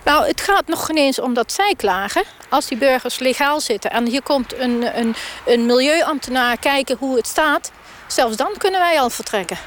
Nou, 0.03 0.27
het 0.27 0.41
gaat 0.41 0.67
nog 0.67 0.85
geen 0.85 0.97
eens 0.97 1.19
om 1.19 1.33
dat 1.33 1.51
zij 1.51 1.73
klagen. 1.77 2.23
Als 2.49 2.67
die 2.67 2.77
burgers 2.77 3.19
legaal 3.19 3.59
zitten 3.59 3.91
en 3.91 4.07
hier 4.07 4.23
komt 4.23 4.57
een, 4.57 4.99
een, 4.99 5.15
een 5.45 5.65
milieuambtenaar 5.65 6.57
kijken 6.57 6.97
hoe 6.99 7.15
het 7.15 7.27
staat... 7.27 7.71
zelfs 8.07 8.35
dan 8.35 8.53
kunnen 8.57 8.79
wij 8.79 8.99
al 8.99 9.09
vertrekken. 9.09 9.57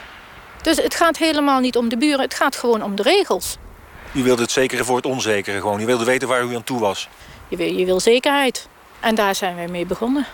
Dus 0.62 0.76
het 0.76 0.94
gaat 0.94 1.16
helemaal 1.16 1.61
niet 1.61 1.76
om 1.76 1.88
de 1.88 1.96
buren, 1.96 2.20
het 2.20 2.35
gaat 2.35 2.57
gewoon 2.57 2.83
om 2.83 2.96
de 2.96 3.02
regels. 3.02 3.57
U 4.12 4.22
wilde 4.22 4.42
het 4.42 4.50
zekere 4.50 4.85
voor 4.85 4.96
het 4.96 5.07
onzekere 5.07 5.61
gewoon. 5.61 5.81
U 5.81 5.87
wilde 5.87 6.04
weten 6.04 6.28
waar 6.28 6.44
u 6.44 6.54
aan 6.54 6.64
toe 6.64 6.81
was. 6.81 7.09
Je 7.48 7.57
wil, 7.57 7.72
je 7.72 7.85
wil 7.85 8.00
zekerheid. 8.00 8.68
En 9.00 9.14
daar 9.14 9.35
zijn 9.35 9.57
wij 9.57 9.68
mee 9.68 9.87
begonnen. 9.87 10.26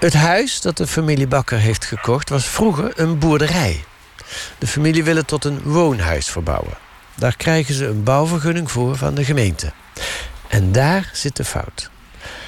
Het 0.00 0.14
huis 0.14 0.60
dat 0.60 0.76
de 0.76 0.86
familie 0.86 1.26
Bakker 1.26 1.58
heeft 1.58 1.84
gekocht 1.84 2.28
was 2.28 2.46
vroeger 2.46 2.92
een 2.96 3.18
boerderij. 3.18 3.84
De 4.58 4.66
familie 4.66 5.04
wil 5.04 5.16
het 5.16 5.26
tot 5.26 5.44
een 5.44 5.62
woonhuis 5.62 6.30
verbouwen. 6.30 6.78
Daar 7.14 7.36
krijgen 7.36 7.74
ze 7.74 7.86
een 7.86 8.02
bouwvergunning 8.02 8.70
voor 8.70 8.96
van 8.96 9.14
de 9.14 9.24
gemeente. 9.24 9.72
En 10.48 10.72
daar 10.72 11.10
zit 11.12 11.36
de 11.36 11.44
fout. 11.44 11.90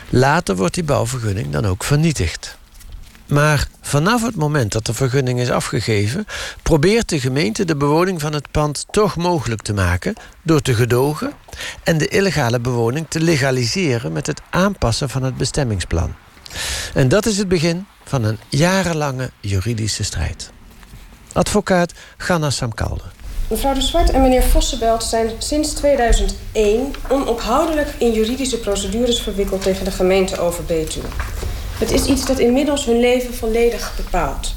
Later 0.08 0.56
wordt 0.56 0.74
die 0.74 0.84
bouwvergunning 0.84 1.52
dan 1.52 1.66
ook 1.66 1.84
vernietigd. 1.84 2.58
Maar 3.26 3.66
vanaf 3.80 4.22
het 4.22 4.36
moment 4.36 4.72
dat 4.72 4.86
de 4.86 4.94
vergunning 4.94 5.40
is 5.40 5.50
afgegeven, 5.50 6.26
probeert 6.62 7.08
de 7.08 7.20
gemeente 7.20 7.64
de 7.64 7.76
bewoning 7.76 8.20
van 8.20 8.32
het 8.32 8.50
pand 8.50 8.84
toch 8.90 9.16
mogelijk 9.16 9.62
te 9.62 9.74
maken 9.74 10.14
door 10.42 10.60
te 10.60 10.74
gedogen 10.74 11.32
en 11.82 11.98
de 11.98 12.08
illegale 12.08 12.60
bewoning 12.60 13.06
te 13.08 13.20
legaliseren 13.20 14.12
met 14.12 14.26
het 14.26 14.40
aanpassen 14.50 15.08
van 15.08 15.22
het 15.22 15.36
bestemmingsplan. 15.36 16.14
En 16.94 17.08
dat 17.08 17.26
is 17.26 17.38
het 17.38 17.48
begin 17.48 17.86
van 18.04 18.24
een 18.24 18.38
jarenlange 18.48 19.30
juridische 19.40 20.04
strijd. 20.04 20.50
Advocaat 21.32 21.92
Ganna 22.16 22.50
Samkalde. 22.50 23.04
Mevrouw 23.48 23.74
de 23.74 23.80
Zwart 23.80 24.10
en 24.10 24.22
meneer 24.22 24.42
Vossenbelt 24.42 25.02
zijn 25.04 25.30
sinds 25.38 25.72
2001 25.72 26.94
onophoudelijk 27.08 27.88
in 27.98 28.12
juridische 28.12 28.58
procedures 28.58 29.20
verwikkeld 29.20 29.62
tegen 29.62 29.84
de 29.84 29.90
gemeente 29.90 30.38
over 30.38 30.64
Betuwe. 30.64 31.06
Het 31.78 31.90
is 31.90 32.04
iets 32.04 32.26
dat 32.26 32.38
inmiddels 32.38 32.84
hun 32.84 33.00
leven 33.00 33.34
volledig 33.34 33.92
bepaalt. 33.96 34.54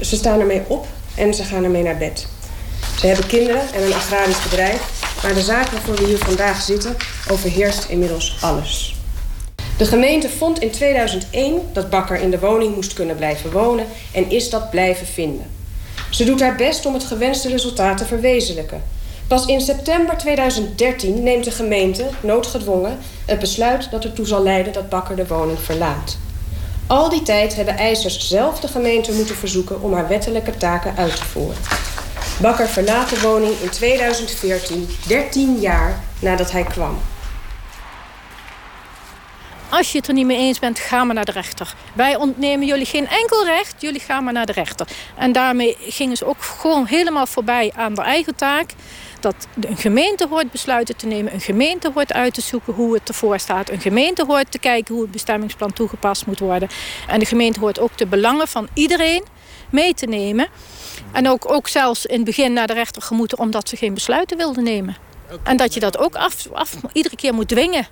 Ze 0.00 0.16
staan 0.16 0.40
ermee 0.40 0.62
op 0.68 0.86
en 1.14 1.34
ze 1.34 1.44
gaan 1.44 1.64
ermee 1.64 1.82
naar 1.82 1.96
bed. 1.98 2.26
Ze 3.00 3.06
hebben 3.06 3.26
kinderen 3.26 3.72
en 3.74 3.82
een 3.82 3.94
agrarisch 3.94 4.42
bedrijf, 4.42 4.80
maar 5.22 5.34
de 5.34 5.42
zaak 5.42 5.68
waarvoor 5.68 5.94
we 5.94 6.04
hier 6.04 6.18
vandaag 6.18 6.62
zitten 6.62 6.96
overheerst 7.30 7.84
inmiddels 7.88 8.36
alles. 8.40 8.97
De 9.78 9.86
gemeente 9.86 10.28
vond 10.28 10.60
in 10.60 10.70
2001 10.70 11.60
dat 11.72 11.90
Bakker 11.90 12.20
in 12.20 12.30
de 12.30 12.38
woning 12.38 12.74
moest 12.74 12.92
kunnen 12.92 13.16
blijven 13.16 13.50
wonen 13.50 13.86
en 14.12 14.30
is 14.30 14.50
dat 14.50 14.70
blijven 14.70 15.06
vinden. 15.06 15.46
Ze 16.10 16.24
doet 16.24 16.40
haar 16.40 16.56
best 16.56 16.86
om 16.86 16.94
het 16.94 17.04
gewenste 17.04 17.48
resultaat 17.48 17.98
te 17.98 18.04
verwezenlijken. 18.04 18.82
Pas 19.28 19.46
in 19.46 19.60
september 19.60 20.16
2013 20.16 21.22
neemt 21.22 21.44
de 21.44 21.50
gemeente, 21.50 22.04
noodgedwongen, 22.20 22.98
het 23.24 23.38
besluit 23.38 23.90
dat 23.90 24.04
ertoe 24.04 24.26
zal 24.26 24.42
leiden 24.42 24.72
dat 24.72 24.88
Bakker 24.88 25.16
de 25.16 25.26
woning 25.26 25.58
verlaat. 25.60 26.18
Al 26.86 27.08
die 27.08 27.22
tijd 27.22 27.56
hebben 27.56 27.76
eisers 27.76 28.28
zelf 28.28 28.60
de 28.60 28.68
gemeente 28.68 29.12
moeten 29.12 29.36
verzoeken 29.36 29.82
om 29.82 29.92
haar 29.92 30.08
wettelijke 30.08 30.56
taken 30.56 30.96
uit 30.96 31.16
te 31.16 31.24
voeren. 31.24 31.62
Bakker 32.40 32.68
verlaat 32.68 33.10
de 33.10 33.20
woning 33.20 33.52
in 33.62 33.70
2014, 33.70 34.88
13 35.06 35.60
jaar 35.60 36.00
nadat 36.20 36.52
hij 36.52 36.64
kwam. 36.64 36.98
Als 39.70 39.92
je 39.92 39.98
het 39.98 40.08
er 40.08 40.14
niet 40.14 40.26
mee 40.26 40.36
eens 40.36 40.58
bent, 40.58 40.78
ga 40.78 41.04
maar 41.04 41.14
naar 41.14 41.24
de 41.24 41.32
rechter. 41.32 41.74
Wij 41.92 42.16
ontnemen 42.16 42.66
jullie 42.66 42.86
geen 42.86 43.08
enkel 43.08 43.44
recht, 43.44 43.74
jullie 43.78 44.00
gaan 44.00 44.24
maar 44.24 44.32
naar 44.32 44.46
de 44.46 44.52
rechter. 44.52 44.86
En 45.16 45.32
daarmee 45.32 45.76
gingen 45.80 46.16
ze 46.16 46.24
ook 46.26 46.42
gewoon 46.42 46.86
helemaal 46.86 47.26
voorbij 47.26 47.72
aan 47.76 47.94
de 47.94 48.02
eigen 48.02 48.34
taak. 48.34 48.70
Dat 49.20 49.34
een 49.60 49.76
gemeente 49.76 50.26
hoort 50.30 50.50
besluiten 50.50 50.96
te 50.96 51.06
nemen, 51.06 51.34
een 51.34 51.40
gemeente 51.40 51.90
hoort 51.94 52.12
uit 52.12 52.34
te 52.34 52.40
zoeken 52.40 52.72
hoe 52.72 52.94
het 52.94 53.08
ervoor 53.08 53.38
staat, 53.38 53.70
een 53.70 53.80
gemeente 53.80 54.24
hoort 54.24 54.50
te 54.50 54.58
kijken 54.58 54.94
hoe 54.94 55.02
het 55.02 55.12
bestemmingsplan 55.12 55.72
toegepast 55.72 56.26
moet 56.26 56.38
worden. 56.38 56.68
En 57.08 57.18
de 57.18 57.26
gemeente 57.26 57.60
hoort 57.60 57.78
ook 57.78 57.98
de 57.98 58.06
belangen 58.06 58.48
van 58.48 58.68
iedereen 58.74 59.24
mee 59.70 59.94
te 59.94 60.06
nemen. 60.06 60.48
En 61.12 61.28
ook, 61.28 61.52
ook 61.52 61.68
zelfs 61.68 62.06
in 62.06 62.16
het 62.16 62.24
begin 62.24 62.52
naar 62.52 62.66
de 62.66 62.72
rechter 62.72 63.02
gemoeten 63.02 63.38
omdat 63.38 63.68
ze 63.68 63.76
geen 63.76 63.94
besluiten 63.94 64.36
wilden 64.36 64.64
nemen. 64.64 64.96
En 65.42 65.56
dat 65.56 65.74
je 65.74 65.80
dat 65.80 65.98
ook 65.98 66.14
af, 66.14 66.48
af, 66.52 66.74
iedere 66.92 67.16
keer 67.16 67.34
moet 67.34 67.48
dwingen 67.48 67.86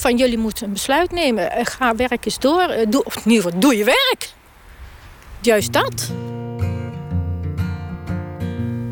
van 0.00 0.16
jullie 0.16 0.38
moeten 0.38 0.66
een 0.66 0.72
besluit 0.72 1.12
nemen. 1.12 1.52
Eh, 1.52 1.66
ga 1.66 1.94
werk 1.94 2.24
eens 2.24 2.38
door. 2.38 2.60
Eh, 2.60 2.86
doe, 2.88 3.04
of 3.04 3.16
in 3.16 3.30
ieder 3.30 3.44
geval, 3.44 3.60
doe 3.60 3.76
je 3.76 3.84
werk. 3.84 4.32
Juist 5.40 5.72
dat. 5.72 6.10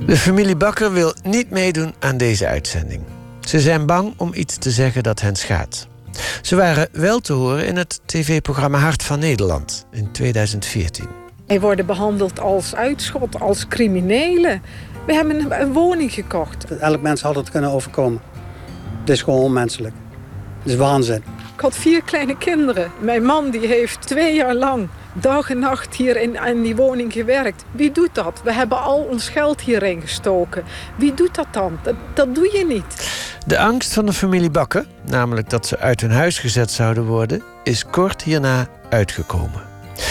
De 0.06 0.16
familie 0.16 0.56
Bakker 0.56 0.92
wil 0.92 1.14
niet 1.22 1.50
meedoen 1.50 1.94
aan 1.98 2.16
deze 2.16 2.46
uitzending. 2.46 3.02
Ze 3.40 3.60
zijn 3.60 3.86
bang 3.86 4.14
om 4.16 4.30
iets 4.34 4.56
te 4.56 4.70
zeggen 4.70 5.02
dat 5.02 5.20
hen 5.20 5.36
schaadt. 5.36 5.86
Ze 6.42 6.56
waren 6.56 6.88
wel 6.92 7.20
te 7.20 7.32
horen 7.32 7.66
in 7.66 7.76
het 7.76 8.00
tv-programma 8.04 8.78
Hart 8.78 9.02
van 9.02 9.18
Nederland 9.18 9.86
in 9.90 10.12
2014. 10.12 11.08
Wij 11.46 11.60
worden 11.60 11.86
behandeld 11.86 12.40
als 12.40 12.74
uitschot, 12.74 13.40
als 13.40 13.68
criminelen. 13.68 14.62
We 15.06 15.14
hebben 15.14 15.40
een, 15.40 15.60
een 15.60 15.72
woning 15.72 16.12
gekocht. 16.12 16.64
Elk 16.78 17.02
mens 17.02 17.20
had 17.20 17.34
het 17.34 17.50
kunnen 17.50 17.70
overkomen. 17.70 18.20
Het 19.00 19.10
is 19.10 19.22
gewoon 19.22 19.40
onmenselijk. 19.40 19.94
Is 20.68 20.76
waanzin. 20.76 21.22
Ik 21.54 21.60
had 21.60 21.76
vier 21.76 22.02
kleine 22.02 22.36
kinderen. 22.36 22.90
Mijn 23.00 23.24
man 23.24 23.50
die 23.50 23.66
heeft 23.66 24.06
twee 24.06 24.34
jaar 24.34 24.54
lang 24.54 24.88
dag 25.12 25.50
en 25.50 25.58
nacht 25.58 25.94
hier 25.94 26.16
in, 26.16 26.34
in 26.46 26.62
die 26.62 26.76
woning 26.76 27.12
gewerkt. 27.12 27.64
Wie 27.70 27.92
doet 27.92 28.14
dat? 28.14 28.40
We 28.44 28.52
hebben 28.52 28.82
al 28.82 28.98
ons 28.98 29.28
geld 29.28 29.60
hierin 29.60 30.00
gestoken. 30.00 30.64
Wie 30.96 31.14
doet 31.14 31.34
dat 31.34 31.46
dan? 31.50 31.78
Dat, 31.82 31.94
dat 32.14 32.34
doe 32.34 32.56
je 32.58 32.64
niet. 32.66 33.10
De 33.46 33.58
angst 33.58 33.94
van 33.94 34.06
de 34.06 34.12
familie 34.12 34.50
Bakker, 34.50 34.86
namelijk 35.04 35.50
dat 35.50 35.66
ze 35.66 35.78
uit 35.78 36.00
hun 36.00 36.10
huis 36.10 36.38
gezet 36.38 36.70
zouden 36.70 37.04
worden, 37.04 37.42
is 37.64 37.84
kort 37.84 38.22
hierna 38.22 38.66
uitgekomen. 38.90 39.62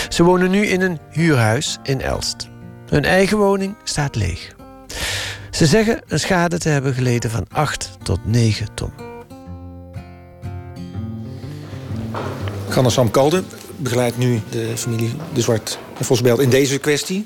Ze 0.10 0.24
wonen 0.24 0.52
nu 0.52 0.66
in 0.66 0.82
een 0.82 1.00
huurhuis 1.10 1.78
in 1.84 2.02
Elst. 2.02 2.50
Hun 2.90 3.04
eigen 3.06 3.38
woning 3.38 3.76
staat 3.84 4.16
leeg. 4.16 4.56
Ze 5.52 5.66
zeggen 5.66 6.02
een 6.08 6.20
schade 6.20 6.58
te 6.58 6.70
hebben 6.70 6.94
geleden 6.94 7.30
van 7.30 7.46
8 7.50 7.98
tot 8.04 8.20
9 8.26 8.68
ton. 8.74 9.07
Ganna 12.70 12.90
Sam 12.90 13.12
Kalde 13.12 13.44
begeleidt 13.76 14.18
nu 14.18 14.42
de 14.50 14.78
familie 14.78 15.14
De 15.34 15.42
Zwart 15.42 15.80
en 15.98 16.06
Vosbelt 16.06 16.40
in 16.40 16.50
deze 16.50 16.78
kwestie. 16.78 17.26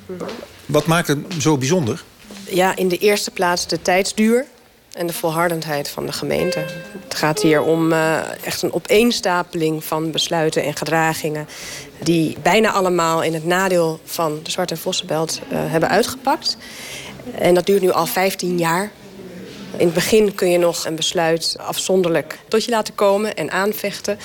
Wat 0.65 0.85
maakt 0.85 1.07
het 1.07 1.19
zo 1.39 1.57
bijzonder? 1.57 2.03
Ja, 2.49 2.75
in 2.75 2.87
de 2.87 2.97
eerste 2.97 3.31
plaats 3.31 3.67
de 3.67 3.81
tijdsduur 3.81 4.45
en 4.93 5.07
de 5.07 5.13
volhardendheid 5.13 5.89
van 5.89 6.05
de 6.05 6.11
gemeente. 6.11 6.65
Het 7.03 7.15
gaat 7.15 7.41
hier 7.41 7.61
om 7.61 7.91
uh, 7.91 8.45
echt 8.45 8.61
een 8.61 8.73
opeenstapeling 8.73 9.83
van 9.83 10.11
besluiten 10.11 10.63
en 10.63 10.75
gedragingen... 10.75 11.47
die 11.99 12.37
bijna 12.41 12.71
allemaal 12.71 13.23
in 13.23 13.33
het 13.33 13.45
nadeel 13.45 13.99
van 14.03 14.39
de 14.43 14.51
Zwarte 14.51 14.73
en 14.73 14.79
Vossenbelt 14.79 15.41
uh, 15.51 15.59
hebben 15.71 15.89
uitgepakt. 15.89 16.57
En 17.35 17.53
dat 17.53 17.65
duurt 17.65 17.81
nu 17.81 17.91
al 17.91 18.05
15 18.05 18.57
jaar. 18.57 18.91
In 19.77 19.85
het 19.85 19.93
begin 19.93 20.35
kun 20.35 20.49
je 20.49 20.57
nog 20.57 20.85
een 20.85 20.95
besluit 20.95 21.55
afzonderlijk 21.59 22.39
tot 22.47 22.65
je 22.65 22.71
laten 22.71 22.95
komen 22.95 23.35
en 23.35 23.51
aanvechten. 23.51 24.19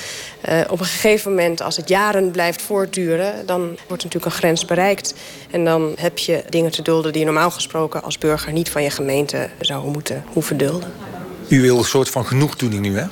Uh, 0.48 0.60
op 0.70 0.80
een 0.80 0.86
gegeven 0.86 1.30
moment, 1.30 1.62
als 1.62 1.76
het 1.76 1.88
jaren 1.88 2.30
blijft 2.30 2.62
voortduren... 2.62 3.46
dan 3.46 3.60
wordt 3.60 4.04
natuurlijk 4.04 4.24
een 4.24 4.38
grens 4.38 4.64
bereikt. 4.64 5.14
En 5.50 5.64
dan 5.64 5.92
heb 5.96 6.18
je 6.18 6.44
dingen 6.48 6.70
te 6.70 6.82
dulden 6.82 7.12
die 7.12 7.20
je 7.20 7.26
normaal 7.26 7.50
gesproken 7.50 8.02
als 8.02 8.18
burger... 8.18 8.52
niet 8.52 8.70
van 8.70 8.82
je 8.82 8.90
gemeente 8.90 9.48
zou 9.60 9.90
moeten 9.90 10.24
hoeven 10.32 10.56
dulden. 10.56 10.92
U 11.48 11.60
wil 11.60 11.78
een 11.78 11.84
soort 11.84 12.10
van 12.10 12.26
genoegdoening 12.26 12.82
nu, 12.82 12.98
hè? 12.98 13.06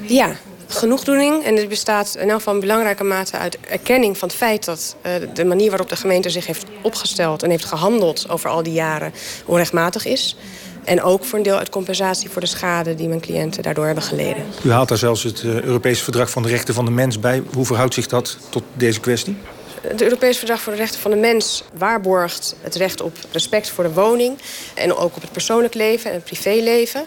Ja, 0.00 0.36
genoegdoening. 0.66 1.44
En 1.44 1.54
dit 1.54 1.68
bestaat 1.68 2.14
in 2.14 2.28
elk 2.28 2.38
geval 2.38 2.54
in 2.54 2.60
belangrijke 2.60 3.04
mate 3.04 3.36
uit 3.36 3.58
erkenning 3.60 4.18
van 4.18 4.28
het 4.28 4.36
feit... 4.36 4.64
dat 4.64 4.96
uh, 5.06 5.12
de 5.34 5.44
manier 5.44 5.68
waarop 5.68 5.88
de 5.88 5.96
gemeente 5.96 6.30
zich 6.30 6.46
heeft 6.46 6.64
opgesteld 6.82 7.42
en 7.42 7.50
heeft 7.50 7.64
gehandeld... 7.64 8.28
over 8.28 8.50
al 8.50 8.62
die 8.62 8.72
jaren 8.72 9.12
onrechtmatig 9.44 10.04
is... 10.06 10.36
En 10.84 11.02
ook 11.02 11.24
voor 11.24 11.38
een 11.38 11.44
deel 11.44 11.58
uit 11.58 11.68
compensatie 11.68 12.30
voor 12.30 12.40
de 12.40 12.46
schade 12.46 12.94
die 12.94 13.08
mijn 13.08 13.20
cliënten 13.20 13.62
daardoor 13.62 13.86
hebben 13.86 14.04
geleden. 14.04 14.44
U 14.62 14.70
haalt 14.70 14.88
daar 14.88 14.98
zelfs 14.98 15.22
het 15.22 15.42
uh, 15.42 15.60
Europese 15.60 16.02
Verdrag 16.02 16.30
van 16.30 16.42
de 16.42 16.48
Rechten 16.48 16.74
van 16.74 16.84
de 16.84 16.90
Mens 16.90 17.20
bij. 17.20 17.42
Hoe 17.52 17.66
verhoudt 17.66 17.94
zich 17.94 18.06
dat 18.06 18.38
tot 18.48 18.62
deze 18.72 19.00
kwestie? 19.00 19.36
Het 19.86 20.02
Europees 20.02 20.38
Verdrag 20.38 20.60
voor 20.60 20.72
de 20.72 20.78
Rechten 20.78 21.00
van 21.00 21.10
de 21.10 21.16
Mens 21.16 21.64
waarborgt 21.72 22.56
het 22.60 22.74
recht 22.74 23.00
op 23.00 23.16
respect 23.32 23.68
voor 23.68 23.84
de 23.84 23.92
woning. 23.92 24.38
En 24.74 24.94
ook 24.94 25.16
op 25.16 25.22
het 25.22 25.32
persoonlijk 25.32 25.74
leven 25.74 26.10
en 26.10 26.16
het 26.16 26.24
privéleven. 26.24 27.04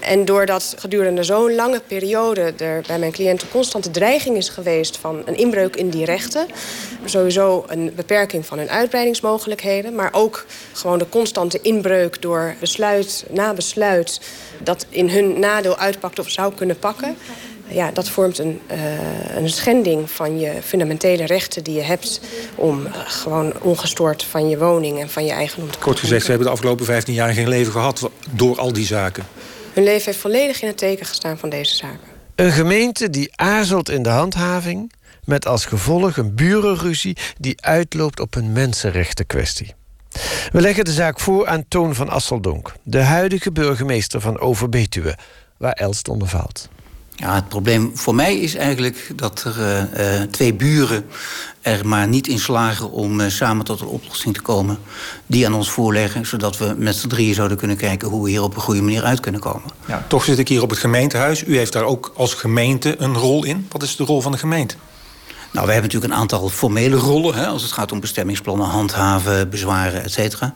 En 0.00 0.24
doordat 0.24 0.74
gedurende 0.78 1.22
zo'n 1.22 1.54
lange 1.54 1.80
periode 1.86 2.52
er 2.56 2.82
bij 2.86 2.98
mijn 2.98 3.12
cliënten 3.12 3.48
constante 3.48 3.90
dreiging 3.90 4.36
is 4.36 4.48
geweest 4.48 4.96
van 4.96 5.22
een 5.24 5.36
inbreuk 5.36 5.76
in 5.76 5.90
die 5.90 6.04
rechten. 6.04 6.46
Sowieso 7.04 7.64
een 7.66 7.92
beperking 7.96 8.46
van 8.46 8.58
hun 8.58 8.70
uitbreidingsmogelijkheden. 8.70 9.94
Maar 9.94 10.12
ook 10.12 10.46
gewoon 10.72 10.98
de 10.98 11.08
constante 11.08 11.60
inbreuk 11.62 12.22
door 12.22 12.54
besluit 12.60 13.24
na 13.30 13.54
besluit 13.54 14.20
dat 14.62 14.86
in 14.88 15.10
hun 15.10 15.38
nadeel 15.38 15.76
uitpakt 15.76 16.18
of 16.18 16.30
zou 16.30 16.54
kunnen 16.54 16.78
pakken 16.78 17.16
ja, 17.68 17.90
dat 17.90 18.08
vormt 18.08 18.38
een, 18.38 18.60
uh, 18.70 19.36
een 19.36 19.48
schending 19.48 20.10
van 20.10 20.38
je 20.38 20.52
fundamentele 20.64 21.24
rechten 21.26 21.64
die 21.64 21.74
je 21.74 21.82
hebt... 21.82 22.20
om 22.54 22.86
uh, 22.86 22.92
gewoon 23.06 23.52
ongestoord 23.60 24.24
van 24.24 24.48
je 24.48 24.58
woning 24.58 25.00
en 25.00 25.10
van 25.10 25.24
je 25.24 25.32
eigendom 25.32 25.70
te 25.70 25.78
Kort 25.78 25.98
gezegd, 25.98 26.22
ze 26.22 26.28
hebben 26.28 26.46
de 26.46 26.52
afgelopen 26.52 26.84
15 26.84 27.14
jaar 27.14 27.32
geen 27.32 27.48
leven 27.48 27.72
gehad 27.72 28.10
door 28.30 28.58
al 28.58 28.72
die 28.72 28.86
zaken. 28.86 29.24
Hun 29.72 29.84
leven 29.84 30.04
heeft 30.04 30.18
volledig 30.18 30.62
in 30.62 30.68
het 30.68 30.78
teken 30.78 31.06
gestaan 31.06 31.38
van 31.38 31.48
deze 31.48 31.74
zaken. 31.74 32.14
Een 32.34 32.52
gemeente 32.52 33.10
die 33.10 33.32
aarzelt 33.36 33.88
in 33.90 34.02
de 34.02 34.08
handhaving... 34.08 34.92
met 35.24 35.46
als 35.46 35.64
gevolg 35.64 36.16
een 36.16 36.34
burenruzie 36.34 37.16
die 37.38 37.62
uitloopt 37.62 38.20
op 38.20 38.34
een 38.34 38.52
mensenrechtenkwestie. 38.52 39.74
We 40.52 40.60
leggen 40.60 40.84
de 40.84 40.92
zaak 40.92 41.20
voor 41.20 41.46
aan 41.46 41.64
Toon 41.68 41.94
van 41.94 42.08
Asseldonk... 42.08 42.72
de 42.82 43.00
huidige 43.00 43.52
burgemeester 43.52 44.20
van 44.20 44.38
Overbetuwe, 44.38 45.18
waar 45.56 45.72
Elst 45.72 46.08
onder 46.08 46.28
valt. 46.28 46.68
Ja, 47.18 47.34
het 47.34 47.48
probleem 47.48 47.90
voor 47.94 48.14
mij 48.14 48.36
is 48.36 48.54
eigenlijk 48.54 49.10
dat 49.14 49.44
er 49.44 49.88
uh, 49.98 50.22
twee 50.22 50.54
buren 50.54 51.06
er 51.60 51.86
maar 51.86 52.08
niet 52.08 52.28
in 52.28 52.38
slagen 52.38 52.90
om 52.90 53.20
uh, 53.20 53.28
samen 53.28 53.64
tot 53.64 53.80
een 53.80 53.86
oplossing 53.86 54.34
te 54.34 54.40
komen. 54.40 54.78
Die 55.26 55.46
aan 55.46 55.54
ons 55.54 55.70
voorleggen, 55.70 56.26
zodat 56.26 56.58
we 56.58 56.74
met 56.78 56.96
z'n 56.96 57.08
drieën 57.08 57.34
zouden 57.34 57.56
kunnen 57.56 57.76
kijken 57.76 58.08
hoe 58.08 58.24
we 58.24 58.30
hier 58.30 58.42
op 58.42 58.54
een 58.54 58.62
goede 58.62 58.82
manier 58.82 59.02
uit 59.02 59.20
kunnen 59.20 59.40
komen. 59.40 59.70
Ja, 59.86 60.04
toch 60.08 60.24
zit 60.24 60.38
ik 60.38 60.48
hier 60.48 60.62
op 60.62 60.70
het 60.70 60.78
gemeentehuis. 60.78 61.44
U 61.46 61.56
heeft 61.56 61.72
daar 61.72 61.84
ook 61.84 62.12
als 62.16 62.34
gemeente 62.34 62.94
een 62.98 63.14
rol 63.14 63.44
in. 63.44 63.66
Wat 63.70 63.82
is 63.82 63.96
de 63.96 64.04
rol 64.04 64.20
van 64.20 64.32
de 64.32 64.38
gemeente? 64.38 64.74
Nou, 65.52 65.66
we 65.66 65.72
hebben 65.72 65.90
natuurlijk 65.90 66.12
een 66.12 66.18
aantal 66.20 66.48
formele 66.48 66.96
rollen... 66.96 67.34
Hè, 67.34 67.46
als 67.46 67.62
het 67.62 67.72
gaat 67.72 67.92
om 67.92 68.00
bestemmingsplannen, 68.00 68.66
handhaven, 68.66 69.50
bezwaren, 69.50 70.02
et 70.02 70.12
cetera. 70.12 70.54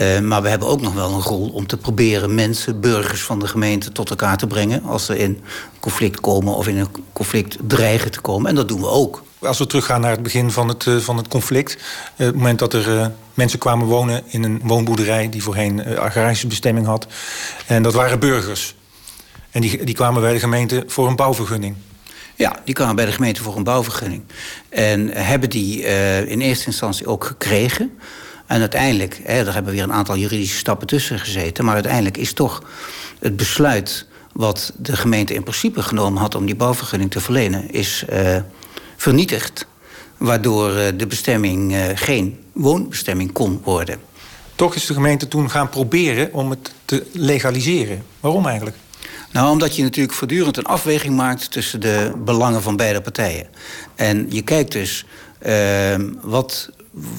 Uh, 0.00 0.20
maar 0.20 0.42
we 0.42 0.48
hebben 0.48 0.68
ook 0.68 0.80
nog 0.80 0.94
wel 0.94 1.12
een 1.12 1.22
rol 1.22 1.48
om 1.48 1.66
te 1.66 1.76
proberen 1.76 2.34
mensen, 2.34 2.80
burgers 2.80 3.22
van 3.22 3.38
de 3.38 3.46
gemeente... 3.46 3.92
tot 3.92 4.10
elkaar 4.10 4.36
te 4.36 4.46
brengen 4.46 4.82
als 4.82 5.04
ze 5.04 5.18
in 5.18 5.42
conflict 5.80 6.20
komen 6.20 6.54
of 6.54 6.68
in 6.68 6.76
een 6.76 6.88
conflict 7.12 7.56
dreigen 7.66 8.10
te 8.10 8.20
komen. 8.20 8.48
En 8.48 8.54
dat 8.54 8.68
doen 8.68 8.80
we 8.80 8.88
ook. 8.88 9.22
Als 9.38 9.58
we 9.58 9.66
teruggaan 9.66 10.00
naar 10.00 10.10
het 10.10 10.22
begin 10.22 10.50
van 10.50 10.68
het, 10.68 10.86
uh, 10.86 10.96
van 10.96 11.16
het 11.16 11.28
conflict... 11.28 11.76
Uh, 12.16 12.26
het 12.26 12.34
moment 12.34 12.58
dat 12.58 12.72
er 12.72 13.12
Mensen 13.38 13.58
kwamen 13.58 13.86
wonen 13.86 14.22
in 14.26 14.42
een 14.42 14.60
woonboerderij 14.64 15.28
die 15.28 15.42
voorheen 15.42 15.98
agrarische 15.98 16.46
bestemming 16.46 16.86
had. 16.86 17.06
En 17.66 17.82
dat 17.82 17.94
waren 17.94 18.20
burgers. 18.20 18.74
En 19.50 19.60
die, 19.60 19.84
die 19.84 19.94
kwamen 19.94 20.20
bij 20.20 20.32
de 20.32 20.38
gemeente 20.38 20.84
voor 20.86 21.08
een 21.08 21.16
bouwvergunning. 21.16 21.76
Ja, 22.38 22.56
die 22.64 22.74
kwamen 22.74 22.96
bij 22.96 23.04
de 23.04 23.12
gemeente 23.12 23.42
voor 23.42 23.56
een 23.56 23.64
bouwvergunning. 23.64 24.22
En 24.68 25.08
hebben 25.08 25.50
die 25.50 25.82
uh, 25.82 26.30
in 26.30 26.40
eerste 26.40 26.66
instantie 26.66 27.06
ook 27.06 27.24
gekregen. 27.24 27.98
En 28.46 28.60
uiteindelijk, 28.60 29.20
hè, 29.24 29.44
daar 29.44 29.54
hebben 29.54 29.72
weer 29.72 29.82
een 29.82 29.92
aantal 29.92 30.16
juridische 30.16 30.56
stappen 30.56 30.86
tussen 30.86 31.18
gezeten. 31.18 31.64
Maar 31.64 31.74
uiteindelijk 31.74 32.16
is 32.16 32.32
toch 32.32 32.62
het 33.18 33.36
besluit 33.36 34.06
wat 34.32 34.72
de 34.76 34.96
gemeente 34.96 35.34
in 35.34 35.42
principe 35.42 35.82
genomen 35.82 36.20
had 36.20 36.34
om 36.34 36.46
die 36.46 36.56
bouwvergunning 36.56 37.10
te 37.10 37.20
verlenen, 37.20 37.70
is 37.70 38.04
uh, 38.12 38.36
vernietigd. 38.96 39.66
Waardoor 40.16 40.70
uh, 40.70 40.82
de 40.96 41.06
bestemming 41.06 41.76
geen 41.94 42.44
woonbestemming 42.52 43.32
kon 43.32 43.60
worden. 43.64 43.98
Toch 44.54 44.74
is 44.74 44.86
de 44.86 44.94
gemeente 44.94 45.28
toen 45.28 45.50
gaan 45.50 45.68
proberen 45.68 46.32
om 46.32 46.50
het 46.50 46.72
te 46.84 47.06
legaliseren. 47.12 48.04
Waarom 48.20 48.46
eigenlijk? 48.46 48.76
Nou, 49.32 49.50
omdat 49.50 49.76
je 49.76 49.82
natuurlijk 49.82 50.16
voortdurend 50.16 50.56
een 50.56 50.64
afweging 50.64 51.16
maakt 51.16 51.50
tussen 51.50 51.80
de 51.80 52.12
belangen 52.24 52.62
van 52.62 52.76
beide 52.76 53.00
partijen. 53.00 53.46
En 53.94 54.26
je 54.28 54.42
kijkt 54.42 54.72
dus 54.72 55.04
ehm, 55.38 56.12
wat, 56.20 56.70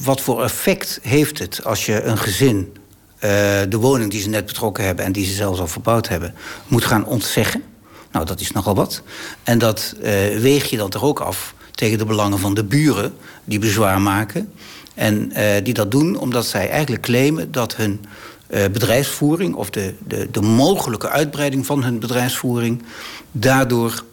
wat 0.04 0.22
voor 0.22 0.44
effect 0.44 1.00
heeft 1.02 1.40
het 1.40 1.66
als 1.66 1.86
je 1.86 2.04
een 2.04 2.18
gezin 2.18 2.74
uh, 3.20 3.30
de 3.70 3.78
woning 3.78 4.12
die 4.12 4.22
ze 4.22 4.30
net 4.30 4.46
betrokken 4.46 4.86
hebben 4.86 5.06
en 5.06 5.12
die 5.12 5.26
ze 5.26 5.34
zelfs 5.34 5.60
al 5.60 5.68
verbouwd 5.68 6.08
hebben, 6.08 6.34
moet 6.68 6.86
gaan 6.86 7.06
ontzeggen. 7.06 7.64
Nou, 8.12 8.26
dat 8.26 8.40
is 8.40 8.52
nogal 8.52 8.76
wat. 8.76 9.02
En 9.44 9.58
dat 9.58 9.96
uh, 9.98 10.04
weeg 10.38 10.70
je 10.70 10.78
dan 10.78 10.90
toch 10.90 11.04
ook 11.04 11.20
af 11.20 11.54
tegen 11.72 11.98
de 11.98 12.06
belangen 12.06 12.40
van 12.40 12.54
de 12.54 12.64
buren 12.64 13.14
die 13.44 13.60
bezwaar 13.60 14.02
maken. 14.02 14.54
En 14.94 15.32
uh, 15.38 15.46
die 15.64 15.74
dat 15.74 15.92
doen 15.92 16.18
omdat 16.18 16.46
zij 16.46 16.70
eigenlijk 16.70 17.02
claimen 17.02 17.52
dat 17.52 17.76
hun 17.76 18.06
bedrijfsvoering 18.50 19.56
of 19.56 19.70
de, 19.70 19.94
de, 20.08 20.28
de 20.32 20.42
mogelijke 20.42 21.10
uitbreiding 21.10 21.66
van 21.66 21.84
hun 21.84 22.00
bedrijfsvoering 22.00 22.84
daardoor 23.32 24.04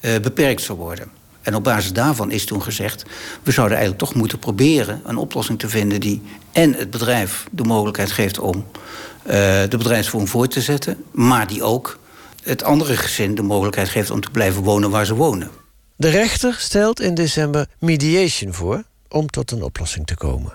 beperkt 0.00 0.62
zou 0.62 0.78
worden. 0.78 1.10
En 1.46 1.54
op 1.54 1.64
basis 1.64 1.92
daarvan 1.92 2.30
is 2.30 2.44
toen 2.44 2.62
gezegd... 2.62 3.02
we 3.42 3.50
zouden 3.50 3.76
eigenlijk 3.76 4.06
toch 4.06 4.18
moeten 4.18 4.38
proberen 4.38 5.00
een 5.04 5.16
oplossing 5.16 5.58
te 5.58 5.68
vinden... 5.68 6.00
die 6.00 6.22
en 6.52 6.74
het 6.74 6.90
bedrijf 6.90 7.46
de 7.50 7.64
mogelijkheid 7.64 8.12
geeft 8.12 8.38
om 8.38 8.56
uh, 8.56 9.32
de 9.68 9.76
bedrijfsvoering 9.76 10.30
voor 10.30 10.48
te 10.48 10.60
zetten... 10.60 11.04
maar 11.10 11.46
die 11.46 11.62
ook 11.62 11.98
het 12.42 12.62
andere 12.62 12.96
gezin 12.96 13.34
de 13.34 13.42
mogelijkheid 13.42 13.88
geeft 13.88 14.10
om 14.10 14.20
te 14.20 14.30
blijven 14.30 14.62
wonen 14.62 14.90
waar 14.90 15.06
ze 15.06 15.14
wonen. 15.14 15.50
De 15.96 16.08
rechter 16.08 16.54
stelt 16.58 17.00
in 17.00 17.14
december 17.14 17.66
mediation 17.78 18.52
voor 18.52 18.82
om 19.08 19.26
tot 19.26 19.50
een 19.50 19.62
oplossing 19.62 20.06
te 20.06 20.16
komen. 20.16 20.52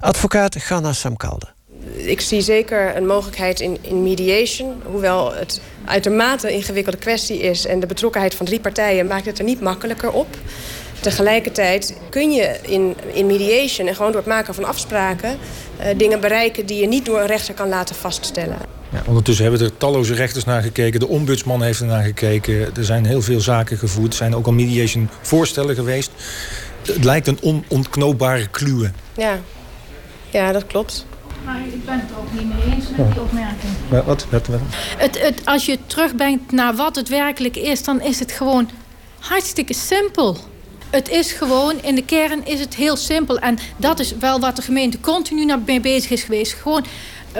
Advocaat 0.00 0.56
Ganna 0.58 0.92
Samkalde 0.92 1.48
ik 1.96 2.20
zie 2.20 2.40
zeker 2.40 2.96
een 2.96 3.06
mogelijkheid 3.06 3.60
in, 3.60 3.78
in 3.80 4.02
mediation. 4.02 4.82
Hoewel 4.84 5.32
het 5.32 5.60
uitermate 5.84 6.52
ingewikkelde 6.52 6.98
kwestie 6.98 7.38
is... 7.38 7.66
en 7.66 7.80
de 7.80 7.86
betrokkenheid 7.86 8.34
van 8.34 8.46
drie 8.46 8.60
partijen 8.60 9.06
maakt 9.06 9.26
het 9.26 9.38
er 9.38 9.44
niet 9.44 9.60
makkelijker 9.60 10.12
op. 10.12 10.36
Tegelijkertijd 11.00 11.96
kun 12.10 12.30
je 12.30 12.58
in, 12.62 12.96
in 13.12 13.26
mediation 13.26 13.88
en 13.88 13.94
gewoon 13.94 14.12
door 14.12 14.20
het 14.20 14.30
maken 14.30 14.54
van 14.54 14.64
afspraken... 14.64 15.38
Uh, 15.80 15.86
dingen 15.96 16.20
bereiken 16.20 16.66
die 16.66 16.80
je 16.80 16.86
niet 16.86 17.04
door 17.04 17.20
een 17.20 17.26
rechter 17.26 17.54
kan 17.54 17.68
laten 17.68 17.94
vaststellen. 17.94 18.58
Ja, 18.92 19.02
ondertussen 19.06 19.44
hebben 19.44 19.62
er 19.66 19.76
talloze 19.76 20.14
rechters 20.14 20.44
naar 20.44 20.62
gekeken. 20.62 21.00
De 21.00 21.08
ombudsman 21.08 21.62
heeft 21.62 21.80
er 21.80 21.86
naar 21.86 22.02
gekeken. 22.02 22.76
Er 22.76 22.84
zijn 22.84 23.06
heel 23.06 23.22
veel 23.22 23.40
zaken 23.40 23.78
gevoerd. 23.78 24.10
Er 24.10 24.16
zijn 24.16 24.34
ook 24.34 24.46
al 24.46 24.52
mediation 24.52 25.08
voorstellen 25.20 25.74
geweest. 25.74 26.10
Het 26.86 27.04
lijkt 27.04 27.26
een 27.26 27.38
onontknoopbare 27.40 28.48
kluwe. 28.48 28.90
Ja. 29.16 29.38
ja, 30.30 30.52
dat 30.52 30.66
klopt. 30.66 31.06
Maar 31.44 31.60
ik 31.60 31.84
ben 31.84 32.00
het 32.00 32.10
er 32.10 32.18
ook 32.18 32.32
niet 32.32 32.48
mee 32.54 32.74
eens 32.74 32.88
met 32.96 33.12
die 33.12 33.20
opmerking. 33.22 33.72
Maar 33.90 34.04
wat? 34.04 34.26
wat, 34.30 34.46
wat? 34.46 34.60
Het, 34.96 35.22
het, 35.22 35.44
als 35.44 35.66
je 35.66 35.78
terugbrengt 35.86 36.52
naar 36.52 36.74
wat 36.74 36.96
het 36.96 37.08
werkelijk 37.08 37.56
is, 37.56 37.84
dan 37.84 38.00
is 38.00 38.18
het 38.18 38.32
gewoon 38.32 38.70
hartstikke 39.18 39.74
simpel. 39.74 40.36
Het 40.90 41.08
is 41.08 41.32
gewoon, 41.32 41.82
in 41.82 41.94
de 41.94 42.04
kern 42.04 42.46
is 42.46 42.60
het 42.60 42.74
heel 42.74 42.96
simpel. 42.96 43.38
En 43.38 43.58
dat 43.76 43.98
is 43.98 44.16
wel 44.16 44.40
wat 44.40 44.56
de 44.56 44.62
gemeente 44.62 45.00
continu 45.00 45.56
mee 45.66 45.80
bezig 45.80 46.10
is 46.10 46.22
geweest. 46.22 46.52
Gewoon 46.52 46.84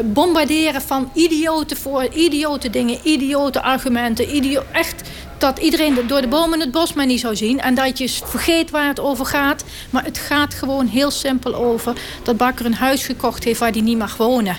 bombarderen 0.04 0.82
van 0.82 1.10
idioten 1.14 1.76
voor 1.76 2.08
idiote 2.14 2.70
dingen, 2.70 2.98
idiote 3.02 3.62
argumenten. 3.62 4.26
Echt 4.72 5.08
dat 5.38 5.58
iedereen 5.58 6.06
door 6.06 6.20
de 6.20 6.28
bomen 6.28 6.60
het 6.60 6.70
bos 6.70 6.92
maar 6.92 7.06
niet 7.06 7.20
zou 7.20 7.36
zien. 7.36 7.60
En 7.60 7.74
dat 7.74 7.98
je 7.98 8.08
vergeet 8.08 8.70
waar 8.70 8.88
het 8.88 9.00
over 9.00 9.26
gaat. 9.26 9.64
Maar 9.90 10.04
het 10.04 10.18
gaat 10.18 10.54
gewoon 10.54 10.86
heel 10.86 11.10
simpel 11.10 11.54
over 11.54 11.96
dat 12.22 12.36
Bakker 12.36 12.66
een 12.66 12.74
huis 12.74 13.04
gekocht 13.04 13.44
heeft 13.44 13.60
waar 13.60 13.72
hij 13.72 13.80
niet 13.80 13.98
mag 13.98 14.16
wonen. 14.16 14.56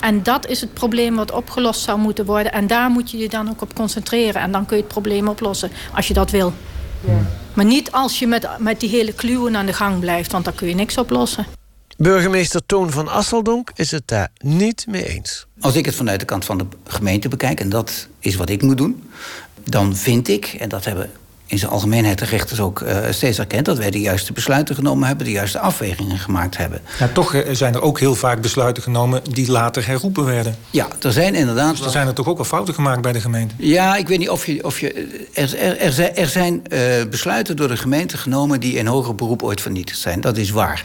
En 0.00 0.22
dat 0.22 0.46
is 0.46 0.60
het 0.60 0.74
probleem 0.74 1.16
wat 1.16 1.32
opgelost 1.32 1.80
zou 1.80 1.98
moeten 1.98 2.24
worden. 2.24 2.52
En 2.52 2.66
daar 2.66 2.90
moet 2.90 3.10
je 3.10 3.18
je 3.18 3.28
dan 3.28 3.50
ook 3.50 3.62
op 3.62 3.74
concentreren. 3.74 4.42
En 4.42 4.52
dan 4.52 4.66
kun 4.66 4.76
je 4.76 4.82
het 4.82 4.92
probleem 4.92 5.28
oplossen, 5.28 5.70
als 5.94 6.08
je 6.08 6.14
dat 6.14 6.30
wil. 6.30 6.52
Ja. 7.06 7.26
Maar 7.54 7.64
niet 7.64 7.92
als 7.92 8.18
je 8.18 8.26
met, 8.26 8.48
met 8.58 8.80
die 8.80 8.88
hele 8.88 9.12
kluwen 9.12 9.56
aan 9.56 9.66
de 9.66 9.72
gang 9.72 10.00
blijft, 10.00 10.32
want 10.32 10.44
dan 10.44 10.54
kun 10.54 10.68
je 10.68 10.74
niks 10.74 10.98
oplossen. 10.98 11.46
Burgemeester 11.96 12.66
Toon 12.66 12.90
van 12.90 13.08
Asseldonk 13.08 13.70
is 13.74 13.90
het 13.90 14.02
daar 14.04 14.28
niet 14.38 14.86
mee 14.88 15.08
eens. 15.08 15.46
Als 15.60 15.74
ik 15.74 15.84
het 15.84 15.94
vanuit 15.94 16.20
de 16.20 16.26
kant 16.26 16.44
van 16.44 16.58
de 16.58 16.66
gemeente 16.86 17.28
bekijk, 17.28 17.60
en 17.60 17.68
dat 17.68 18.08
is 18.18 18.34
wat 18.34 18.48
ik 18.48 18.62
moet 18.62 18.78
doen, 18.78 19.10
dan 19.64 19.96
vind 19.96 20.28
ik, 20.28 20.46
en 20.46 20.68
dat 20.68 20.84
hebben 20.84 21.10
in 21.52 21.58
zijn 21.58 21.70
algemeenheid 21.70 22.18
de 22.18 22.24
rechters 22.24 22.60
ook 22.60 22.80
uh, 22.80 22.96
steeds 23.10 23.38
erkend... 23.38 23.64
dat 23.64 23.78
wij 23.78 23.90
de 23.90 24.00
juiste 24.00 24.32
besluiten 24.32 24.74
genomen 24.74 25.06
hebben, 25.08 25.26
de 25.26 25.32
juiste 25.32 25.58
afwegingen 25.58 26.18
gemaakt 26.18 26.56
hebben. 26.56 26.80
Ja, 26.98 27.08
toch 27.08 27.34
eh, 27.34 27.54
zijn 27.54 27.74
er 27.74 27.82
ook 27.82 27.98
heel 27.98 28.14
vaak 28.14 28.40
besluiten 28.40 28.82
genomen 28.82 29.22
die 29.30 29.50
later 29.50 29.86
herroepen 29.86 30.24
werden. 30.24 30.56
Ja, 30.70 30.88
er 31.00 31.12
zijn 31.12 31.34
inderdaad... 31.34 31.76
Dus 31.76 31.84
er 31.84 31.90
zijn 31.90 32.06
er 32.06 32.14
toch 32.14 32.28
ook 32.28 32.36
wel 32.36 32.44
fouten 32.44 32.74
gemaakt 32.74 33.02
bij 33.02 33.12
de 33.12 33.20
gemeente? 33.20 33.54
Ja, 33.58 33.96
ik 33.96 34.08
weet 34.08 34.18
niet 34.18 34.30
of 34.30 34.46
je... 34.46 34.64
Of 34.64 34.80
je 34.80 35.08
er, 35.34 35.58
er, 35.58 36.16
er 36.16 36.28
zijn 36.28 36.62
uh, 36.68 36.80
besluiten 37.10 37.56
door 37.56 37.68
de 37.68 37.76
gemeente 37.76 38.16
genomen 38.16 38.60
die 38.60 38.74
in 38.74 38.86
hoger 38.86 39.14
beroep 39.14 39.42
ooit 39.42 39.60
vernietigd 39.60 39.98
zijn. 39.98 40.20
Dat 40.20 40.36
is 40.36 40.50
waar. 40.50 40.84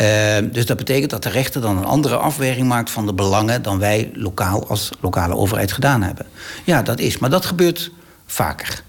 Uh, 0.00 0.06
dus 0.52 0.66
dat 0.66 0.76
betekent 0.76 1.10
dat 1.10 1.22
de 1.22 1.28
rechter 1.28 1.60
dan 1.60 1.76
een 1.76 1.84
andere 1.84 2.16
afweging 2.16 2.68
maakt 2.68 2.90
van 2.90 3.06
de 3.06 3.14
belangen... 3.14 3.62
dan 3.62 3.78
wij 3.78 4.10
lokaal 4.14 4.68
als 4.68 4.90
lokale 5.00 5.36
overheid 5.36 5.72
gedaan 5.72 6.02
hebben. 6.02 6.26
Ja, 6.64 6.82
dat 6.82 6.98
is. 6.98 7.18
Maar 7.18 7.30
dat 7.30 7.44
gebeurt 7.44 7.90
vaker. 8.26 8.82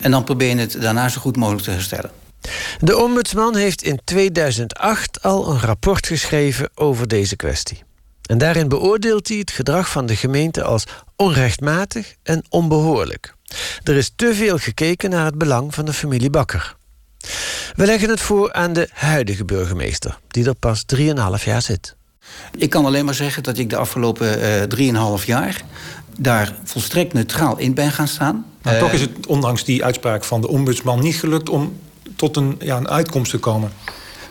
En 0.00 0.10
dan 0.10 0.24
probeer 0.24 0.48
je 0.48 0.56
het 0.56 0.80
daarna 0.80 1.08
zo 1.08 1.20
goed 1.20 1.36
mogelijk 1.36 1.64
te 1.64 1.70
herstellen. 1.70 2.10
De 2.78 2.98
ombudsman 2.98 3.56
heeft 3.56 3.82
in 3.82 4.00
2008 4.04 5.22
al 5.22 5.50
een 5.50 5.60
rapport 5.60 6.06
geschreven 6.06 6.70
over 6.74 7.08
deze 7.08 7.36
kwestie. 7.36 7.82
En 8.22 8.38
daarin 8.38 8.68
beoordeelt 8.68 9.28
hij 9.28 9.36
het 9.36 9.50
gedrag 9.50 9.90
van 9.90 10.06
de 10.06 10.16
gemeente 10.16 10.62
als 10.62 10.84
onrechtmatig 11.16 12.14
en 12.22 12.44
onbehoorlijk. 12.48 13.34
Er 13.82 13.96
is 13.96 14.12
te 14.16 14.34
veel 14.34 14.58
gekeken 14.58 15.10
naar 15.10 15.24
het 15.24 15.38
belang 15.38 15.74
van 15.74 15.84
de 15.84 15.92
familie 15.92 16.30
Bakker. 16.30 16.76
We 17.74 17.86
leggen 17.86 18.08
het 18.08 18.20
voor 18.20 18.52
aan 18.52 18.72
de 18.72 18.88
huidige 18.92 19.44
burgemeester, 19.44 20.18
die 20.28 20.46
er 20.46 20.54
pas 20.54 20.84
3,5 20.96 21.44
jaar 21.44 21.62
zit. 21.62 21.96
Ik 22.56 22.70
kan 22.70 22.84
alleen 22.84 23.04
maar 23.04 23.14
zeggen 23.14 23.42
dat 23.42 23.58
ik 23.58 23.70
de 23.70 23.76
afgelopen 23.76 24.38
uh, 24.78 25.18
3,5 25.18 25.24
jaar 25.24 25.62
daar 26.18 26.54
volstrekt 26.64 27.12
neutraal 27.12 27.58
in 27.58 27.74
ben 27.74 27.92
gaan 27.92 28.08
staan. 28.08 28.44
Maar 28.62 28.74
uh, 28.74 28.80
toch 28.80 28.92
is 28.92 29.00
het 29.00 29.26
ondanks 29.26 29.64
die 29.64 29.84
uitspraak 29.84 30.24
van 30.24 30.40
de 30.40 30.48
ombudsman 30.48 31.00
niet 31.00 31.16
gelukt 31.16 31.48
om 31.48 31.76
tot 32.16 32.36
een, 32.36 32.56
ja, 32.60 32.76
een 32.76 32.88
uitkomst 32.88 33.30
te 33.30 33.38
komen. 33.38 33.72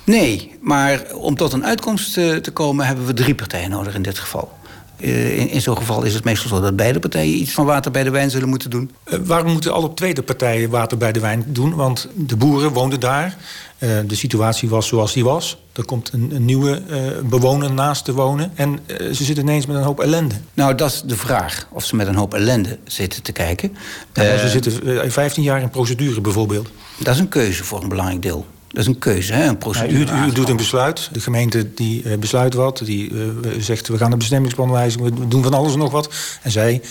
Nee, 0.03 0.55
maar 0.61 1.03
om 1.13 1.35
tot 1.35 1.53
een 1.53 1.65
uitkomst 1.65 2.13
te, 2.13 2.39
te 2.41 2.51
komen 2.51 2.85
hebben 2.85 3.05
we 3.05 3.13
drie 3.13 3.35
partijen 3.35 3.69
nodig 3.69 3.95
in 3.95 4.01
dit 4.01 4.19
geval. 4.19 4.51
Uh, 4.99 5.37
in, 5.39 5.49
in 5.49 5.61
zo'n 5.61 5.77
geval 5.77 6.03
is 6.03 6.13
het 6.13 6.23
meestal 6.23 6.49
zo 6.49 6.61
dat 6.61 6.75
beide 6.75 6.99
partijen 6.99 7.39
iets 7.39 7.51
van 7.51 7.65
water 7.65 7.91
bij 7.91 8.03
de 8.03 8.09
wijn 8.09 8.29
zullen 8.29 8.49
moeten 8.49 8.69
doen. 8.69 8.91
Uh, 9.05 9.19
waarom 9.23 9.51
moeten 9.51 9.73
alle 9.73 9.93
tweede 9.93 10.23
partijen 10.23 10.69
water 10.69 10.97
bij 10.97 11.11
de 11.11 11.19
wijn 11.19 11.43
doen? 11.47 11.75
Want 11.75 12.07
de 12.15 12.35
boeren 12.35 12.73
woonden 12.73 12.99
daar. 12.99 13.37
De 13.79 14.15
situatie 14.15 14.69
was 14.69 14.87
zoals 14.87 15.13
die 15.13 15.23
was. 15.23 15.57
Er 15.77 15.85
komt 15.85 16.13
een, 16.13 16.31
een 16.35 16.45
nieuwe 16.45 16.81
bewoner 17.25 17.71
naast 17.71 18.05
te 18.05 18.13
wonen. 18.13 18.51
En 18.55 18.79
ze 18.87 19.23
zitten 19.23 19.43
ineens 19.43 19.65
met 19.65 19.75
een 19.75 19.83
hoop 19.83 19.99
ellende. 19.99 20.35
Nou, 20.53 20.75
dat 20.75 20.91
is 20.91 21.01
de 21.05 21.17
vraag. 21.17 21.67
Of 21.71 21.85
ze 21.85 21.95
met 21.95 22.07
een 22.07 22.15
hoop 22.15 22.33
ellende 22.33 22.77
zitten 22.83 23.23
te 23.23 23.31
kijken. 23.31 23.77
Ja, 24.13 24.37
ze 24.37 24.49
zitten 24.49 25.11
15 25.11 25.43
jaar 25.43 25.61
in 25.61 25.69
procedure 25.69 26.21
bijvoorbeeld. 26.21 26.69
Dat 26.99 27.13
is 27.13 27.19
een 27.19 27.29
keuze 27.29 27.63
voor 27.63 27.81
een 27.81 27.89
belangrijk 27.89 28.21
deel. 28.21 28.45
Dat 28.67 28.77
is 28.77 28.87
een 28.87 28.99
keuze, 28.99 29.33
hè? 29.33 29.47
een 29.47 29.57
procedure. 29.57 30.05
Ja, 30.05 30.25
u, 30.25 30.27
u, 30.27 30.31
doet 30.31 30.49
een 30.49 30.57
besluit. 30.57 31.09
De 31.11 31.19
gemeente 31.19 31.73
die 31.73 32.17
besluit 32.17 32.53
wat. 32.53 32.81
Die 32.85 33.11
zegt, 33.59 33.87
we 33.87 33.97
gaan 33.97 34.11
de 34.11 34.17
bestemmingsplan 34.17 34.71
wijzigen. 34.71 35.19
We 35.19 35.27
doen 35.27 35.43
van 35.43 35.53
alles 35.53 35.73
en 35.73 35.79
nog 35.79 35.91
wat. 35.91 36.09
En 36.41 36.51
zij 36.51 36.81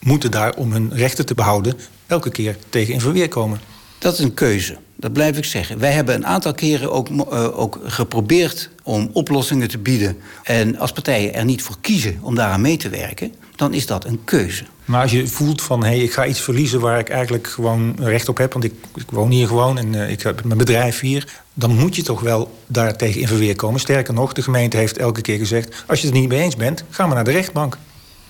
moeten 0.00 0.30
daar, 0.30 0.54
om 0.54 0.72
hun 0.72 0.90
rechten 0.94 1.26
te 1.26 1.34
behouden... 1.34 1.78
elke 2.06 2.30
keer 2.30 2.56
tegen 2.68 2.94
in 2.94 3.00
verweer 3.00 3.28
komen. 3.28 3.60
Dat 3.98 4.12
is 4.12 4.18
een 4.18 4.34
keuze. 4.34 4.76
Dat 5.00 5.12
blijf 5.12 5.36
ik 5.36 5.44
zeggen. 5.44 5.78
Wij 5.78 5.92
hebben 5.92 6.14
een 6.14 6.26
aantal 6.26 6.54
keren 6.54 6.92
ook, 6.92 7.08
uh, 7.08 7.58
ook 7.58 7.78
geprobeerd 7.84 8.70
om 8.82 9.10
oplossingen 9.12 9.68
te 9.68 9.78
bieden. 9.78 10.16
En 10.42 10.78
als 10.78 10.92
partijen 10.92 11.34
er 11.34 11.44
niet 11.44 11.62
voor 11.62 11.76
kiezen 11.80 12.18
om 12.22 12.34
daaraan 12.34 12.60
mee 12.60 12.76
te 12.76 12.88
werken... 12.88 13.34
dan 13.56 13.74
is 13.74 13.86
dat 13.86 14.04
een 14.04 14.20
keuze. 14.24 14.64
Maar 14.84 15.02
als 15.02 15.10
je 15.10 15.26
voelt 15.26 15.62
van, 15.62 15.84
hé, 15.84 15.88
hey, 15.88 15.98
ik 15.98 16.12
ga 16.12 16.26
iets 16.26 16.40
verliezen 16.40 16.80
waar 16.80 16.98
ik 16.98 17.08
eigenlijk 17.08 17.46
gewoon 17.46 17.96
recht 17.98 18.28
op 18.28 18.36
heb... 18.38 18.52
want 18.52 18.64
ik, 18.64 18.74
ik 18.94 19.10
woon 19.10 19.30
hier 19.30 19.46
gewoon 19.46 19.78
en 19.78 19.92
uh, 19.92 20.10
ik 20.10 20.22
heb 20.22 20.44
mijn 20.44 20.58
bedrijf 20.58 21.00
hier... 21.00 21.40
dan 21.54 21.76
moet 21.76 21.96
je 21.96 22.02
toch 22.02 22.20
wel 22.20 22.58
daartegen 22.66 23.20
in 23.20 23.28
verweer 23.28 23.56
komen. 23.56 23.80
Sterker 23.80 24.14
nog, 24.14 24.32
de 24.32 24.42
gemeente 24.42 24.76
heeft 24.76 24.98
elke 24.98 25.20
keer 25.20 25.38
gezegd... 25.38 25.84
als 25.86 26.00
je 26.00 26.06
het 26.06 26.14
er 26.14 26.20
niet 26.20 26.30
mee 26.30 26.42
eens 26.42 26.56
bent, 26.56 26.84
ga 26.90 27.06
maar 27.06 27.14
naar 27.14 27.24
de 27.24 27.30
rechtbank. 27.30 27.78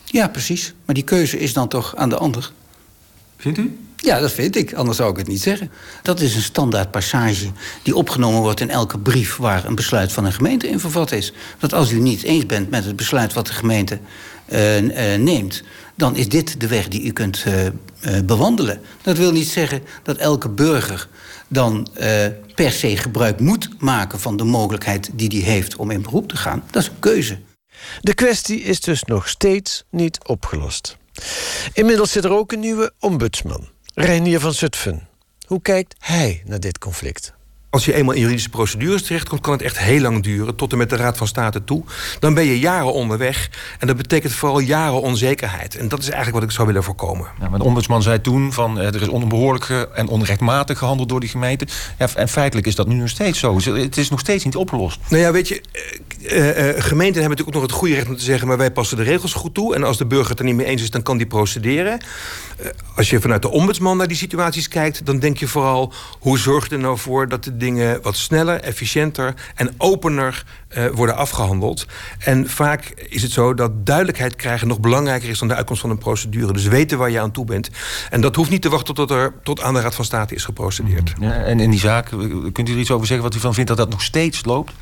Ja, 0.05 0.29
precies. 0.29 0.75
Maar 0.85 0.95
die 0.95 1.05
keuze 1.05 1.39
is 1.39 1.53
dan 1.53 1.69
toch 1.69 1.97
aan 1.97 2.09
de 2.09 2.17
ander. 2.17 2.53
Vindt 3.41 3.59
u? 3.59 3.79
Ja, 3.97 4.21
dat 4.21 4.33
vind 4.33 4.57
ik. 4.57 4.75
Anders 4.75 4.97
zou 4.97 5.11
ik 5.11 5.17
het 5.17 5.29
niet 5.29 5.43
zeggen. 5.43 5.71
Dat 6.03 6.21
is 6.21 6.35
een 6.35 6.43
standaard 6.43 6.91
passage 6.91 7.51
die 7.83 7.97
opgenomen 7.97 8.41
wordt 8.41 8.61
in 8.61 8.71
elke 8.71 8.99
brief 8.99 9.37
waar 9.37 9.65
een 9.65 9.75
besluit 9.75 10.13
van 10.13 10.25
een 10.25 10.33
gemeente 10.33 10.69
in 10.69 10.81
vervat 10.81 11.13
is. 11.13 11.33
Dat 11.59 11.75
als 11.75 11.91
u 11.91 11.99
niet 11.99 12.23
eens 12.23 12.47
bent 12.47 12.71
met 12.71 12.85
het 12.85 12.97
besluit 12.97 13.33
wat 13.33 13.47
de 13.47 13.53
gemeente 13.53 13.99
uh, 14.53 14.81
uh, 14.83 15.19
neemt, 15.19 15.63
dan 15.95 16.17
is 16.17 16.29
dit 16.29 16.61
de 16.61 16.67
weg 16.67 16.89
die 16.89 17.03
u 17.03 17.13
kunt 17.13 17.45
uh, 17.47 18.21
bewandelen. 18.25 18.81
Dat 19.03 19.17
wil 19.17 19.33
niet 19.33 19.49
zeggen 19.49 19.83
dat 20.03 20.17
elke 20.17 20.49
burger 20.49 21.09
dan 21.49 21.89
per 22.55 22.73
se 22.73 22.97
gebruik 22.97 23.41
moet 23.41 23.69
maken 23.79 24.21
van 24.21 24.37
de 24.37 24.45
mogelijkheid 24.45 25.11
die 25.13 25.29
hij 25.29 25.53
heeft 25.53 25.77
om 25.77 25.91
in 25.91 26.03
beroep 26.03 26.29
te 26.29 26.37
gaan. 26.37 26.63
Dat 26.71 26.83
is 26.83 26.89
een 26.89 26.99
keuze. 26.99 27.39
De 28.01 28.15
kwestie 28.15 28.61
is 28.61 28.81
dus 28.81 29.05
nog 29.05 29.29
steeds 29.29 29.85
niet 29.91 30.19
opgelost. 30.25 30.99
Inmiddels 31.73 32.13
zit 32.13 32.25
er 32.25 32.33
ook 32.33 32.53
een 32.53 32.61
nieuwe 32.61 32.93
ombudsman, 32.99 33.69
Reinier 33.95 34.41
van 34.41 34.55
Zutphen. 34.55 35.09
Hoe 35.47 35.63
kijkt 35.63 35.95
hij 35.99 36.43
naar 36.45 36.61
dit 36.61 36.79
conflict? 36.79 37.33
Als 37.71 37.85
je 37.85 37.95
eenmaal 37.95 38.15
in 38.15 38.21
juridische 38.21 38.49
procedures 38.49 39.03
terechtkomt, 39.03 39.41
kan 39.41 39.53
het 39.53 39.63
echt 39.63 39.79
heel 39.79 40.01
lang 40.01 40.23
duren, 40.23 40.57
tot 40.57 40.73
en 40.73 40.79
met 40.79 40.91
de 40.91 40.97
Raad 40.97 41.17
van 41.17 41.27
State 41.27 41.65
toe. 41.65 41.85
Dan 42.19 42.35
ben 42.35 42.45
je 42.45 42.59
jaren 42.59 42.93
onderweg 42.93 43.51
en 43.79 43.87
dat 43.87 43.97
betekent 43.97 44.33
vooral 44.33 44.59
jaren 44.59 45.01
onzekerheid. 45.01 45.77
En 45.77 45.89
dat 45.89 45.99
is 45.99 46.05
eigenlijk 46.05 46.37
wat 46.37 46.45
ik 46.49 46.51
zou 46.51 46.67
willen 46.67 46.83
voorkomen. 46.83 47.29
Ja, 47.41 47.49
maar 47.49 47.59
de 47.59 47.65
ombudsman 47.65 48.03
zei 48.03 48.21
toen 48.21 48.53
van 48.53 48.79
uh, 48.79 48.87
er 48.87 49.03
is 49.03 49.09
onbehoorlijk 49.09 49.89
en 49.95 50.09
onrechtmatig 50.09 50.79
gehandeld 50.79 51.09
door 51.09 51.21
die 51.21 51.29
gemeente. 51.29 51.67
Ja, 51.99 52.09
en 52.15 52.29
feitelijk 52.29 52.67
is 52.67 52.75
dat 52.75 52.87
nu 52.87 52.95
nog 52.95 53.09
steeds 53.09 53.39
zo. 53.39 53.61
Het 53.61 53.97
is 53.97 54.11
nog 54.11 54.21
steeds 54.21 54.45
niet 54.45 54.57
opgelost. 54.57 54.99
Nou 55.09 55.23
ja, 55.23 55.33
weet 55.33 55.49
je, 55.49 55.63
uh, 55.73 56.20
gemeenten 56.23 57.21
hebben 57.21 57.39
natuurlijk 57.39 57.47
ook 57.47 57.53
nog 57.53 57.63
het 57.63 57.73
goede 57.73 57.95
recht 57.95 58.09
om 58.09 58.17
te 58.17 58.25
zeggen, 58.25 58.49
maar 58.49 58.57
wij 58.57 58.71
passen 58.71 58.97
de 58.97 59.03
regels 59.03 59.33
goed 59.33 59.55
toe. 59.55 59.75
En 59.75 59.85
als 59.85 59.99
de 59.99 60.07
burger 60.07 60.31
het 60.31 60.39
er 60.39 60.45
niet 60.45 60.55
mee 60.55 60.67
eens 60.67 60.83
is, 60.83 60.91
dan 60.91 61.03
kan 61.03 61.17
die 61.17 61.27
procederen. 61.27 62.01
als 62.97 63.11
je 63.11 63.21
vanuit 63.21 63.43
de 63.43 63.51
ombudsman 63.51 63.97
naar 63.97 64.09
die 64.09 64.17
situaties 64.17 64.69
kijkt, 64.69 65.07
dan 65.07 65.19
denk 65.19 65.39
je 65.39 65.49
vooral 65.49 65.93
hoe 66.19 66.39
zorg 66.39 66.69
je 66.69 66.75
er 66.75 66.81
nou 66.81 66.99
voor 66.99 67.29
dat 67.29 67.45
de 67.45 67.57
dingen 67.57 68.03
wat 68.03 68.17
sneller, 68.17 68.61
efficiënter 68.61 69.35
en 69.55 69.75
opener 69.79 70.45
worden 70.93 71.17
afgehandeld. 71.17 71.87
En 72.19 72.49
vaak 72.49 72.93
is 73.09 73.23
het 73.23 73.33
zo 73.33 73.55
dat 73.55 73.87
duidelijkheid 73.87 74.37
krijgen 74.37 74.69
nog 74.69 74.81
belangrijker 74.81 75.29
is 75.29 75.39
dan 75.39 75.49
de 75.49 75.55
uitkomst 75.55 75.81
van 75.81 75.91
een 75.91 75.99
procedure. 75.99 76.53
Dus 76.53 76.67
weten 76.67 76.99
waar 76.99 77.11
je 77.11 77.21
aan 77.21 77.31
toe 77.31 77.45
bent. 77.45 77.71
En 78.11 78.21
dat 78.21 78.37
hoeft 78.37 78.51
niet 78.51 78.63
te 78.63 78.69
wachten 78.69 78.95
tot 78.95 79.11
er 79.11 79.33
tot 79.43 79.61
aan 79.61 79.75
de 79.75 79.81
Raad 79.81 79.95
van 79.95 80.05
State 80.05 80.35
is 80.35 80.45
geprocedeerd. 80.45 81.13
Ja, 81.21 81.33
en 81.33 81.61
in 81.61 81.71
die 81.71 81.81
zaak, 81.81 82.09
kunt 82.53 82.69
u 82.69 82.73
er 82.73 82.79
iets 82.79 82.91
over 82.91 83.07
zeggen 83.07 83.27
wat 83.27 83.35
u 83.35 83.41
van 83.41 83.55
vindt 83.55 83.69
dat 83.69 83.79
dat 83.79 83.91
nog 83.91 84.03
steeds 84.03 84.45
loopt? 84.45 84.73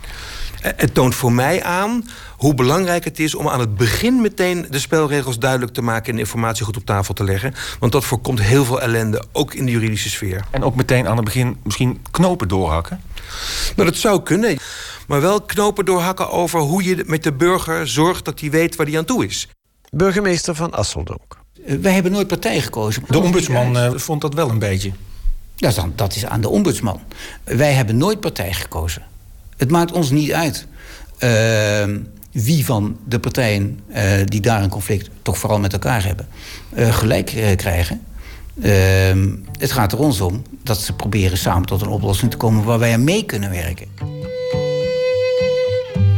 Het 0.61 0.95
toont 0.95 1.15
voor 1.15 1.33
mij 1.33 1.63
aan 1.63 2.09
hoe 2.37 2.55
belangrijk 2.55 3.05
het 3.05 3.19
is 3.19 3.35
om 3.35 3.49
aan 3.49 3.61
het 3.61 3.77
begin 3.77 4.21
meteen 4.21 4.67
de 4.71 4.79
spelregels 4.79 5.39
duidelijk 5.39 5.73
te 5.73 5.83
maken 5.83 6.09
en 6.09 6.15
de 6.15 6.21
informatie 6.21 6.65
goed 6.65 6.77
op 6.77 6.85
tafel 6.85 7.15
te 7.15 7.25
leggen. 7.25 7.55
Want 7.79 7.93
dat 7.93 8.05
voorkomt 8.05 8.41
heel 8.41 8.65
veel 8.65 8.81
ellende, 8.81 9.23
ook 9.33 9.55
in 9.55 9.65
de 9.65 9.71
juridische 9.71 10.09
sfeer. 10.09 10.45
En 10.51 10.63
ook 10.63 10.75
meteen 10.75 11.09
aan 11.09 11.17
het 11.17 11.25
begin 11.25 11.57
misschien 11.63 12.05
knopen 12.11 12.49
doorhakken? 12.49 13.01
Nou, 13.77 13.89
dat 13.89 13.99
zou 13.99 14.23
kunnen. 14.23 14.57
Maar 15.07 15.21
wel 15.21 15.41
knopen 15.41 15.85
doorhakken 15.85 16.31
over 16.31 16.61
hoe 16.61 16.85
je 16.85 17.05
met 17.07 17.23
de 17.23 17.33
burger 17.33 17.89
zorgt 17.89 18.25
dat 18.25 18.41
hij 18.41 18.51
weet 18.51 18.77
waar 18.77 18.87
hij 18.87 18.99
aan 18.99 19.05
toe 19.05 19.27
is. 19.27 19.49
Burgemeester 19.91 20.55
van 20.55 20.73
Asseldonk. 20.73 21.39
Wij 21.81 21.93
hebben 21.93 22.13
nooit 22.13 22.27
partij 22.27 22.61
gekozen. 22.61 23.05
De 23.09 23.19
ombudsman 23.19 23.77
uh, 23.77 23.91
vond 23.95 24.21
dat 24.21 24.35
wel 24.35 24.51
een 24.51 24.59
beetje. 24.59 24.93
Dat 25.57 25.71
is, 25.71 25.77
dan, 25.77 25.93
dat 25.97 26.15
is 26.15 26.27
aan 26.27 26.41
de 26.41 26.49
ombudsman. 26.49 27.01
Wij 27.45 27.73
hebben 27.73 27.97
nooit 27.97 28.21
partij 28.21 28.53
gekozen. 28.53 29.03
Het 29.59 29.71
maakt 29.71 29.93
ons 29.93 30.11
niet 30.11 30.33
uit 30.33 30.67
uh, 31.19 31.97
wie 32.33 32.65
van 32.65 32.97
de 33.07 33.19
partijen 33.19 33.81
uh, 33.89 34.13
die 34.25 34.41
daar 34.41 34.63
een 34.63 34.69
conflict 34.69 35.11
toch 35.23 35.39
vooral 35.39 35.59
met 35.59 35.73
elkaar 35.73 36.05
hebben, 36.05 36.29
uh, 36.77 36.95
gelijk 36.95 37.55
krijgen. 37.57 38.03
Ehm, 38.63 39.29
het 39.59 39.73
gaat 39.73 39.93
er 39.93 39.99
ons 39.99 40.21
om 40.21 40.43
dat 40.63 40.81
ze 40.81 40.93
proberen 40.93 41.39
samen 41.39 41.67
tot 41.67 41.81
een 41.81 41.89
oplossing 41.89 42.31
te 42.31 42.37
komen 42.37 42.65
waar 42.65 42.79
wij 42.79 42.93
aan 42.93 43.05
mee 43.05 43.25
kunnen 43.25 43.51
werken. 43.51 43.87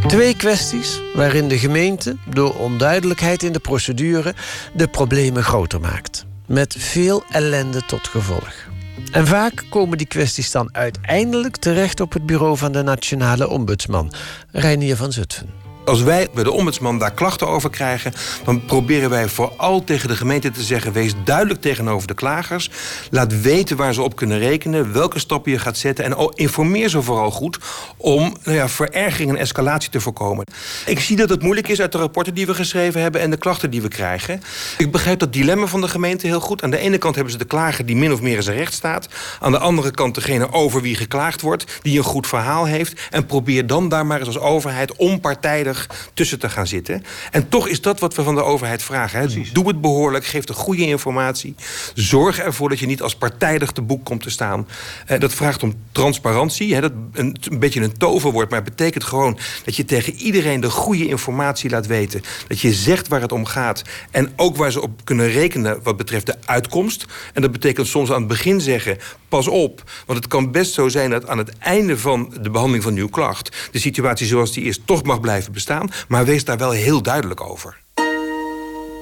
Twee 0.06 0.36
kwesties 0.36 1.00
waarin 1.14 1.48
de 1.48 1.58
gemeente 1.58 2.16
door 2.34 2.54
onduidelijkheid 2.54 3.42
in 3.42 3.52
de 3.52 3.60
procedure 3.60 4.34
de 4.74 4.88
problemen 4.88 5.42
groter 5.42 5.80
maakt. 5.80 6.26
Met 6.46 6.76
veel 6.78 7.22
ellende 7.30 7.82
tot 7.86 8.08
gevolg. 8.08 8.69
En 9.12 9.26
vaak 9.26 9.64
komen 9.70 9.98
die 9.98 10.06
kwesties 10.06 10.50
dan 10.50 10.68
uiteindelijk 10.74 11.56
terecht 11.56 12.00
op 12.00 12.12
het 12.12 12.26
bureau 12.26 12.56
van 12.56 12.72
de 12.72 12.82
nationale 12.82 13.48
ombudsman, 13.48 14.12
Reinier 14.52 14.96
van 14.96 15.12
Zutphen. 15.12 15.69
Als 15.90 16.02
wij 16.02 16.28
bij 16.34 16.44
de 16.44 16.52
ombudsman 16.52 16.98
daar 16.98 17.12
klachten 17.12 17.48
over 17.48 17.70
krijgen, 17.70 18.12
dan 18.44 18.64
proberen 18.64 19.10
wij 19.10 19.28
vooral 19.28 19.84
tegen 19.84 20.08
de 20.08 20.16
gemeente 20.16 20.50
te 20.50 20.62
zeggen: 20.62 20.92
wees 20.92 21.12
duidelijk 21.24 21.60
tegenover 21.60 22.08
de 22.08 22.14
klagers. 22.14 22.70
Laat 23.10 23.40
weten 23.40 23.76
waar 23.76 23.94
ze 23.94 24.02
op 24.02 24.16
kunnen 24.16 24.38
rekenen, 24.38 24.92
welke 24.92 25.18
stappen 25.18 25.52
je 25.52 25.58
gaat 25.58 25.76
zetten. 25.76 26.04
En 26.04 26.30
informeer 26.34 26.88
ze 26.88 27.02
vooral 27.02 27.30
goed 27.30 27.58
om 27.96 28.36
nou 28.44 28.56
ja, 28.56 28.68
verergering 28.68 29.30
en 29.30 29.36
escalatie 29.36 29.90
te 29.90 30.00
voorkomen. 30.00 30.44
Ik 30.86 31.00
zie 31.00 31.16
dat 31.16 31.28
het 31.28 31.42
moeilijk 31.42 31.68
is 31.68 31.80
uit 31.80 31.92
de 31.92 31.98
rapporten 31.98 32.34
die 32.34 32.46
we 32.46 32.54
geschreven 32.54 33.02
hebben 33.02 33.20
en 33.20 33.30
de 33.30 33.36
klachten 33.36 33.70
die 33.70 33.82
we 33.82 33.88
krijgen. 33.88 34.42
Ik 34.78 34.90
begrijp 34.90 35.18
dat 35.18 35.32
dilemma 35.32 35.66
van 35.66 35.80
de 35.80 35.88
gemeente 35.88 36.26
heel 36.26 36.40
goed. 36.40 36.62
Aan 36.62 36.70
de 36.70 36.78
ene 36.78 36.98
kant 36.98 37.14
hebben 37.14 37.32
ze 37.32 37.38
de 37.38 37.44
klager 37.44 37.86
die 37.86 37.96
min 37.96 38.12
of 38.12 38.20
meer 38.20 38.36
in 38.36 38.42
zijn 38.42 38.56
recht 38.56 38.74
staat. 38.74 39.08
Aan 39.40 39.52
de 39.52 39.58
andere 39.58 39.90
kant 39.90 40.14
degene 40.14 40.52
over 40.52 40.82
wie 40.82 40.96
geklaagd 40.96 41.40
wordt, 41.40 41.64
die 41.82 41.98
een 41.98 42.04
goed 42.04 42.26
verhaal 42.26 42.64
heeft. 42.64 43.00
En 43.10 43.26
probeer 43.26 43.66
dan 43.66 43.88
daar 43.88 44.06
maar 44.06 44.18
eens 44.18 44.26
als 44.26 44.38
overheid 44.38 44.96
onpartijdig 44.96 45.79
tussen 46.14 46.38
te 46.38 46.48
gaan 46.48 46.66
zitten. 46.66 47.04
En 47.30 47.48
toch 47.48 47.68
is 47.68 47.80
dat 47.80 48.00
wat 48.00 48.14
we 48.14 48.22
van 48.22 48.34
de 48.34 48.42
overheid 48.42 48.82
vragen. 48.82 49.20
Hè. 49.20 49.26
Doe 49.52 49.68
het 49.68 49.80
behoorlijk, 49.80 50.24
geef 50.24 50.44
de 50.44 50.52
goede 50.52 50.86
informatie. 50.86 51.54
Zorg 51.94 52.38
ervoor 52.38 52.68
dat 52.68 52.78
je 52.78 52.86
niet 52.86 53.02
als 53.02 53.14
partijdig 53.14 53.70
te 53.70 53.82
boek 53.82 54.04
komt 54.04 54.22
te 54.22 54.30
staan. 54.30 54.68
Eh, 55.06 55.20
dat 55.20 55.34
vraagt 55.34 55.62
om 55.62 55.74
transparantie. 55.92 56.74
Hè. 56.74 56.80
Dat 56.80 56.92
een, 57.12 57.36
een 57.50 57.58
beetje 57.58 57.80
een 57.80 57.96
toverwoord, 57.96 58.50
maar 58.50 58.60
het 58.60 58.76
betekent 58.76 59.04
gewoon 59.04 59.38
dat 59.64 59.76
je 59.76 59.84
tegen 59.84 60.14
iedereen 60.14 60.60
de 60.60 60.70
goede 60.70 61.08
informatie 61.08 61.70
laat 61.70 61.86
weten. 61.86 62.22
Dat 62.48 62.60
je 62.60 62.72
zegt 62.72 63.08
waar 63.08 63.20
het 63.20 63.32
om 63.32 63.44
gaat. 63.44 63.82
En 64.10 64.32
ook 64.36 64.56
waar 64.56 64.72
ze 64.72 64.82
op 64.82 65.04
kunnen 65.04 65.30
rekenen 65.30 65.80
wat 65.82 65.96
betreft 65.96 66.26
de 66.26 66.36
uitkomst. 66.44 67.06
En 67.32 67.42
dat 67.42 67.52
betekent 67.52 67.86
soms 67.86 68.10
aan 68.10 68.18
het 68.18 68.28
begin 68.28 68.60
zeggen: 68.60 68.98
pas 69.28 69.48
op. 69.48 69.90
Want 70.06 70.18
het 70.18 70.28
kan 70.28 70.50
best 70.50 70.72
zo 70.72 70.88
zijn 70.88 71.10
dat 71.10 71.28
aan 71.28 71.38
het 71.38 71.58
einde 71.58 71.98
van 71.98 72.34
de 72.40 72.50
behandeling 72.50 72.84
van 72.84 72.96
uw 72.96 73.08
klacht. 73.08 73.68
de 73.70 73.78
situatie 73.78 74.26
zoals 74.26 74.52
die 74.52 74.64
is 74.64 74.80
toch 74.84 75.02
mag 75.02 75.20
blijven 75.20 75.52
bestaan. 75.52 75.59
Maar 76.08 76.24
wees 76.24 76.44
daar 76.44 76.58
wel 76.58 76.70
heel 76.70 77.02
duidelijk 77.02 77.40
over. 77.40 77.78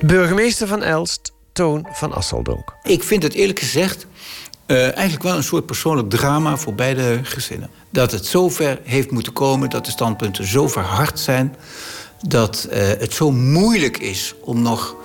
Burgemeester 0.01 0.67
van 0.67 0.83
Elst, 0.83 1.33
Toon 1.53 1.87
van 1.93 2.13
Asseldonk. 2.13 2.75
Ik 2.83 3.03
vind 3.03 3.23
het 3.23 3.35
eerlijk 3.35 3.59
gezegd 3.59 4.07
uh, 4.67 4.83
eigenlijk 4.83 5.23
wel 5.23 5.37
een 5.37 5.43
soort 5.43 5.67
persoonlijk 5.67 6.11
drama 6.11 6.57
voor 6.57 6.75
beide 6.75 7.21
gezinnen. 7.23 7.71
Dat 7.91 8.13
het 8.13 8.27
zover 8.27 8.81
heeft 8.85 9.11
moeten 9.11 9.33
komen, 9.33 9.71
dat 9.71 9.85
de 9.85 9.91
standpunten 9.91 10.47
zo 10.47 10.69
verhard 10.69 11.21
zijn... 11.21 11.57
dat 12.27 12.69
uh, 12.71 12.77
het 12.79 13.15
zo 13.15 13.31
moeilijk 13.31 13.99
is 13.99 14.35
om 14.41 14.63
nog 14.63 14.97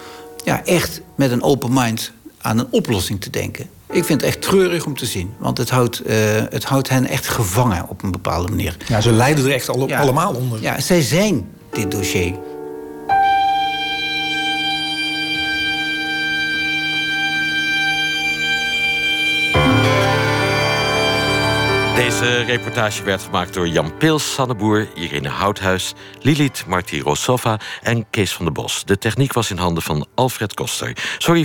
ja, 0.43 0.65
echt 0.65 1.01
met 1.15 1.31
een 1.31 1.43
open 1.43 1.73
mind 1.73 2.11
aan 2.41 2.59
een 2.59 2.67
oplossing 2.71 3.21
te 3.21 3.29
denken. 3.29 3.69
Ik 3.93 4.03
vind 4.03 4.21
het 4.21 4.29
echt 4.29 4.41
treurig 4.41 4.85
om 4.85 4.97
te 4.97 5.05
zien. 5.05 5.33
Want 5.37 5.57
het 5.57 5.69
houdt, 5.69 6.01
uh, 6.07 6.15
het 6.49 6.63
houdt 6.63 6.89
hen 6.89 7.05
echt 7.05 7.27
gevangen 7.27 7.89
op 7.89 8.03
een 8.03 8.11
bepaalde 8.11 8.49
manier. 8.49 8.77
Ja, 8.87 9.01
ze 9.01 9.11
lijden 9.11 9.45
er 9.45 9.51
echt 9.51 9.69
al, 9.69 9.87
ja, 9.87 9.99
allemaal 9.99 10.33
onder. 10.33 10.61
Ja, 10.61 10.79
zij 10.79 11.01
zijn 11.01 11.49
dit 11.71 11.91
dossier. 11.91 12.33
Deze 21.95 22.41
reportage 22.41 23.03
werd 23.03 23.21
gemaakt 23.21 23.53
door 23.53 23.67
Jan 23.67 23.97
Pils, 23.97 24.33
Sanne 24.33 24.55
Boer, 24.55 24.87
Irene 24.95 25.29
Houthuis, 25.29 25.93
Lilith 26.21 26.63
Martirosova 26.67 27.59
en 27.81 28.05
Kees 28.09 28.33
van 28.33 28.45
der 28.45 28.53
Bos. 28.53 28.83
De 28.85 28.97
techniek 28.97 29.33
was 29.33 29.51
in 29.51 29.57
handen 29.57 29.83
van 29.83 30.07
Alfred 30.15 30.53
Koster. 30.53 30.97
Sorry 31.17 31.41